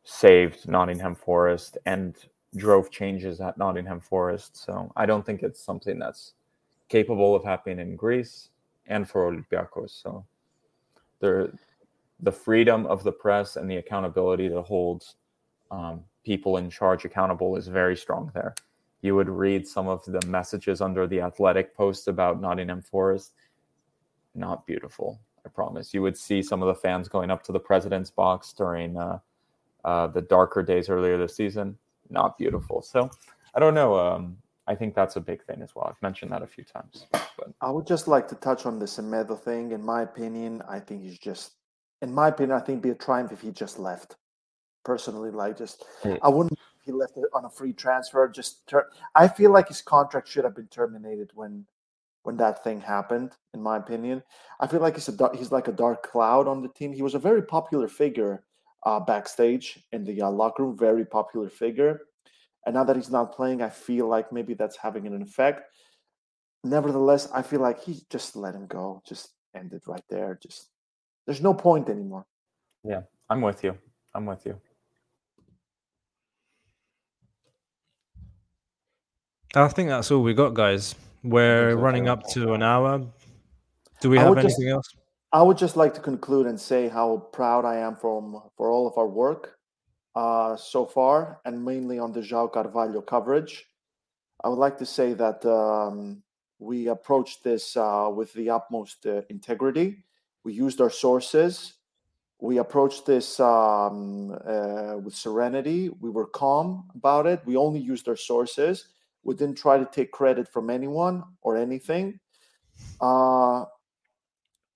[0.05, 2.16] saved Nottingham Forest and
[2.57, 4.57] drove changes at Nottingham Forest.
[4.57, 6.35] So I don't think it's something that's
[6.89, 8.51] capable of happening in Greece
[8.93, 9.90] and for Olympiacos.
[10.03, 10.24] So
[11.20, 11.53] there,
[12.20, 15.16] the freedom of the press and the accountability that holds
[15.70, 18.55] um, people in charge accountable is very strong there.
[19.01, 23.32] You would read some of the messages under the athletic post about Nottingham Forest.
[24.34, 25.93] Not beautiful, I promise.
[25.93, 29.18] You would see some of the fans going up to the president's box during uh,
[29.84, 31.76] uh, the darker days earlier this season.
[32.11, 32.82] Not beautiful.
[32.82, 33.11] So
[33.55, 33.99] I don't know.
[33.99, 34.36] Um,
[34.67, 35.87] I think that's a big thing as well.
[35.89, 37.07] I've mentioned that a few times.
[37.11, 39.73] But I would just like to touch on the Semedo thing.
[39.73, 41.53] In my opinion, I think he's just,
[42.01, 44.17] in my opinion, I think it'd be a triumph if he just left.
[44.85, 46.17] Personally, like just, yeah.
[46.23, 46.59] I wouldn't.
[46.85, 48.29] He left it on a free transfer.
[48.29, 51.65] Just, ter- I feel like his contract should have been terminated when,
[52.25, 53.33] when that thing happened.
[53.55, 54.23] In my opinion,
[54.59, 56.93] I feel like he's a he's like a dark cloud on the team.
[56.93, 58.43] He was a very popular figure
[58.85, 62.01] uh, backstage in the uh, locker room, very popular figure
[62.67, 65.63] and now that he's not playing, I feel like maybe that's having an effect.
[66.65, 70.39] Nevertheless, I feel like he just let him go, just end it right there.
[70.41, 70.69] Just
[71.27, 72.25] there's no point anymore.
[72.85, 73.77] Yeah, I'm with you.
[74.15, 74.61] I'm with you.
[79.55, 80.95] I think that's all we got, guys.
[81.23, 83.05] We're running up to an hour.
[84.01, 84.89] Do we have anything just, else?
[85.33, 88.87] I would just like to conclude and say how proud I am from for all
[88.87, 89.59] of our work
[90.15, 93.67] uh, so far, and mainly on the João Carvalho coverage.
[94.45, 96.23] I would like to say that um,
[96.59, 100.05] we approached this uh, with the utmost uh, integrity.
[100.45, 101.75] We used our sources.
[102.41, 105.91] We approached this um, uh, with serenity.
[106.01, 107.41] We were calm about it.
[107.47, 108.89] We only used our sources.
[109.23, 112.19] We didn't try to take credit from anyone or anything.
[113.01, 113.67] Uh,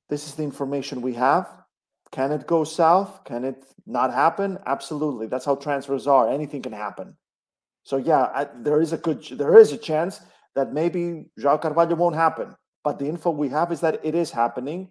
[0.09, 1.49] this is the information we have.
[2.17, 3.25] Can it go south?
[3.25, 4.59] Can it not happen?
[4.65, 5.27] Absolutely.
[5.27, 6.31] That's how transfers are.
[6.31, 7.15] Anything can happen.
[7.83, 10.23] So yeah, I, there is a good there is a chance
[10.55, 12.57] that maybe João Carvalho won't happen.
[12.83, 14.89] But the info we have is that it is happening,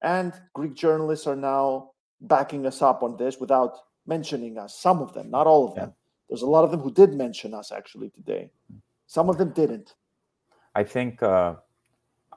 [0.00, 1.90] and Greek journalists are now
[2.22, 4.80] backing us up on this without mentioning us.
[4.80, 5.90] Some of them, not all of them.
[5.90, 5.94] Yeah.
[6.30, 8.50] There's a lot of them who did mention us actually today.
[9.06, 9.94] Some of them didn't.
[10.74, 11.56] I think uh,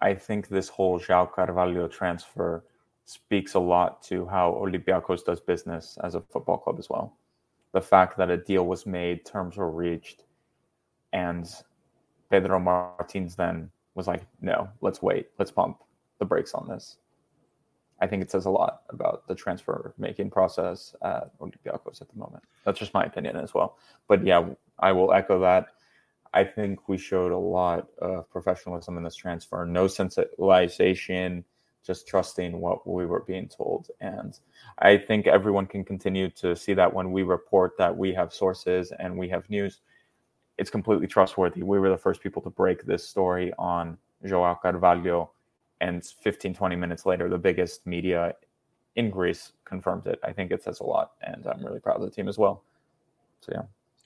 [0.02, 2.66] I think this whole João Carvalho transfer
[3.06, 7.16] speaks a lot to how Olympiacos does business as a football club as well.
[7.72, 10.24] The fact that a deal was made, terms were reached,
[11.14, 11.48] and
[12.30, 15.78] Pedro Martins then was like, no, let's wait, let's pump
[16.20, 16.98] the brakes on this.
[18.02, 22.18] I think it says a lot about the transfer making process at Olympiacos at the
[22.18, 22.44] moment.
[22.66, 23.78] That's just my opinion as well.
[24.08, 24.50] But yeah,
[24.80, 25.68] I will echo that.
[26.34, 31.46] I think we showed a lot of professionalism in this transfer, no centralization
[31.86, 33.90] just trusting what we were being told.
[34.02, 34.38] And
[34.80, 38.92] I think everyone can continue to see that when we report that we have sources
[39.00, 39.82] and we have news,
[40.58, 41.64] it's completely trustworthy.
[41.64, 45.32] We were the first people to break this story on Joao Carvalho.
[45.82, 48.34] And 15, 20 minutes later, the biggest media
[48.96, 50.20] in Greece confirmed it.
[50.24, 51.12] I think it says a lot.
[51.22, 52.64] And I'm really proud of the team as well.
[53.42, 53.64] So, yeah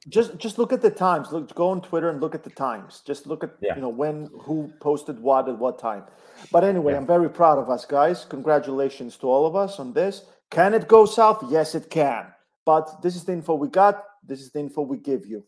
[0.08, 1.32] just just look at the times.
[1.32, 3.02] Look go on twitter and look at the times.
[3.06, 3.76] Just look at yeah.
[3.76, 6.04] you know when who posted what at what time.
[6.52, 7.00] But anyway yeah.
[7.00, 8.26] i'm very proud of us guys.
[8.26, 10.24] Congratulations to all of us on this.
[10.50, 11.44] Can it go south?
[11.50, 12.28] Yes it can.
[12.66, 14.04] But this is the info we got.
[14.24, 15.44] This is the info we give you.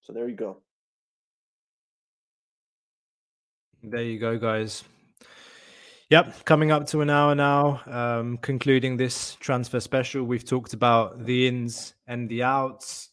[0.00, 0.58] So there you go.
[3.82, 4.84] There you go guys.
[6.10, 7.82] Yep, coming up to an hour now.
[7.86, 13.09] Um, concluding this transfer special, we've talked about the ins and the outs,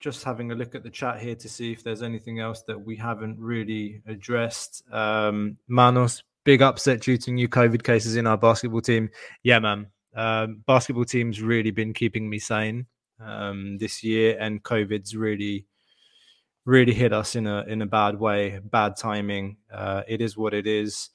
[0.00, 2.80] just having a look at the chat here to see if there's anything else that
[2.80, 4.82] we haven't really addressed.
[4.92, 9.10] Um, Manos, big upset due to new COVID cases in our basketball team.
[9.42, 9.88] Yeah, man.
[10.14, 12.86] Um, basketball team's really been keeping me sane
[13.20, 15.66] um, this year, and COVID's really,
[16.64, 19.56] really hit us in a in a bad way, bad timing.
[19.72, 21.10] Uh, it is what it is.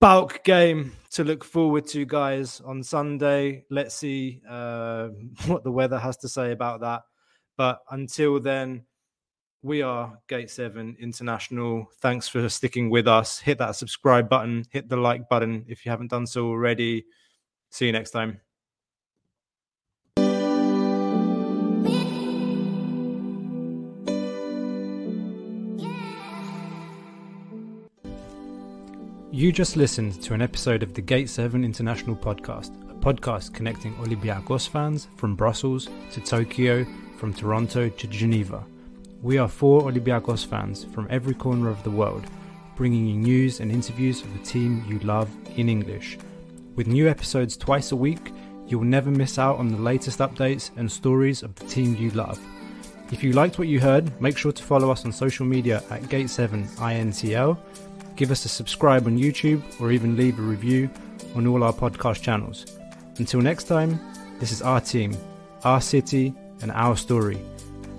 [0.00, 3.64] PAOK game to look forward to, guys, on Sunday.
[3.70, 5.08] Let's see uh,
[5.46, 7.02] what the weather has to say about that.
[7.56, 8.84] But until then,
[9.62, 11.86] we are Gate 7 International.
[12.00, 13.38] Thanks for sticking with us.
[13.38, 17.06] Hit that subscribe button, hit the like button if you haven't done so already.
[17.70, 18.40] See you next time.
[29.34, 33.92] You just listened to an episode of the Gate 7 International Podcast, a podcast connecting
[33.96, 36.86] Olympiacos fans from Brussels to Tokyo,
[37.24, 38.62] from Toronto to Geneva.
[39.22, 42.26] We are four Olympiacos fans from every corner of the world,
[42.76, 46.18] bringing you news and interviews of the team you love in English.
[46.76, 48.30] With new episodes twice a week,
[48.66, 52.10] you will never miss out on the latest updates and stories of the team you
[52.10, 52.38] love.
[53.10, 56.02] If you liked what you heard, make sure to follow us on social media at
[56.02, 57.56] Gate7INTL,
[58.16, 60.90] give us a subscribe on YouTube, or even leave a review
[61.34, 62.66] on all our podcast channels.
[63.16, 63.98] Until next time,
[64.40, 65.16] this is our team,
[65.62, 67.36] our city, and our story.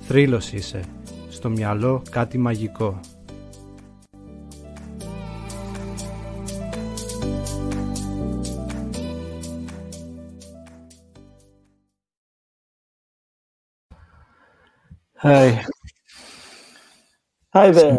[0.08, 0.84] Θρύλος είσαι.
[1.30, 3.00] Στο μυαλό κάτι μαγικό.
[15.24, 15.66] Hey,
[17.56, 17.94] Hi there.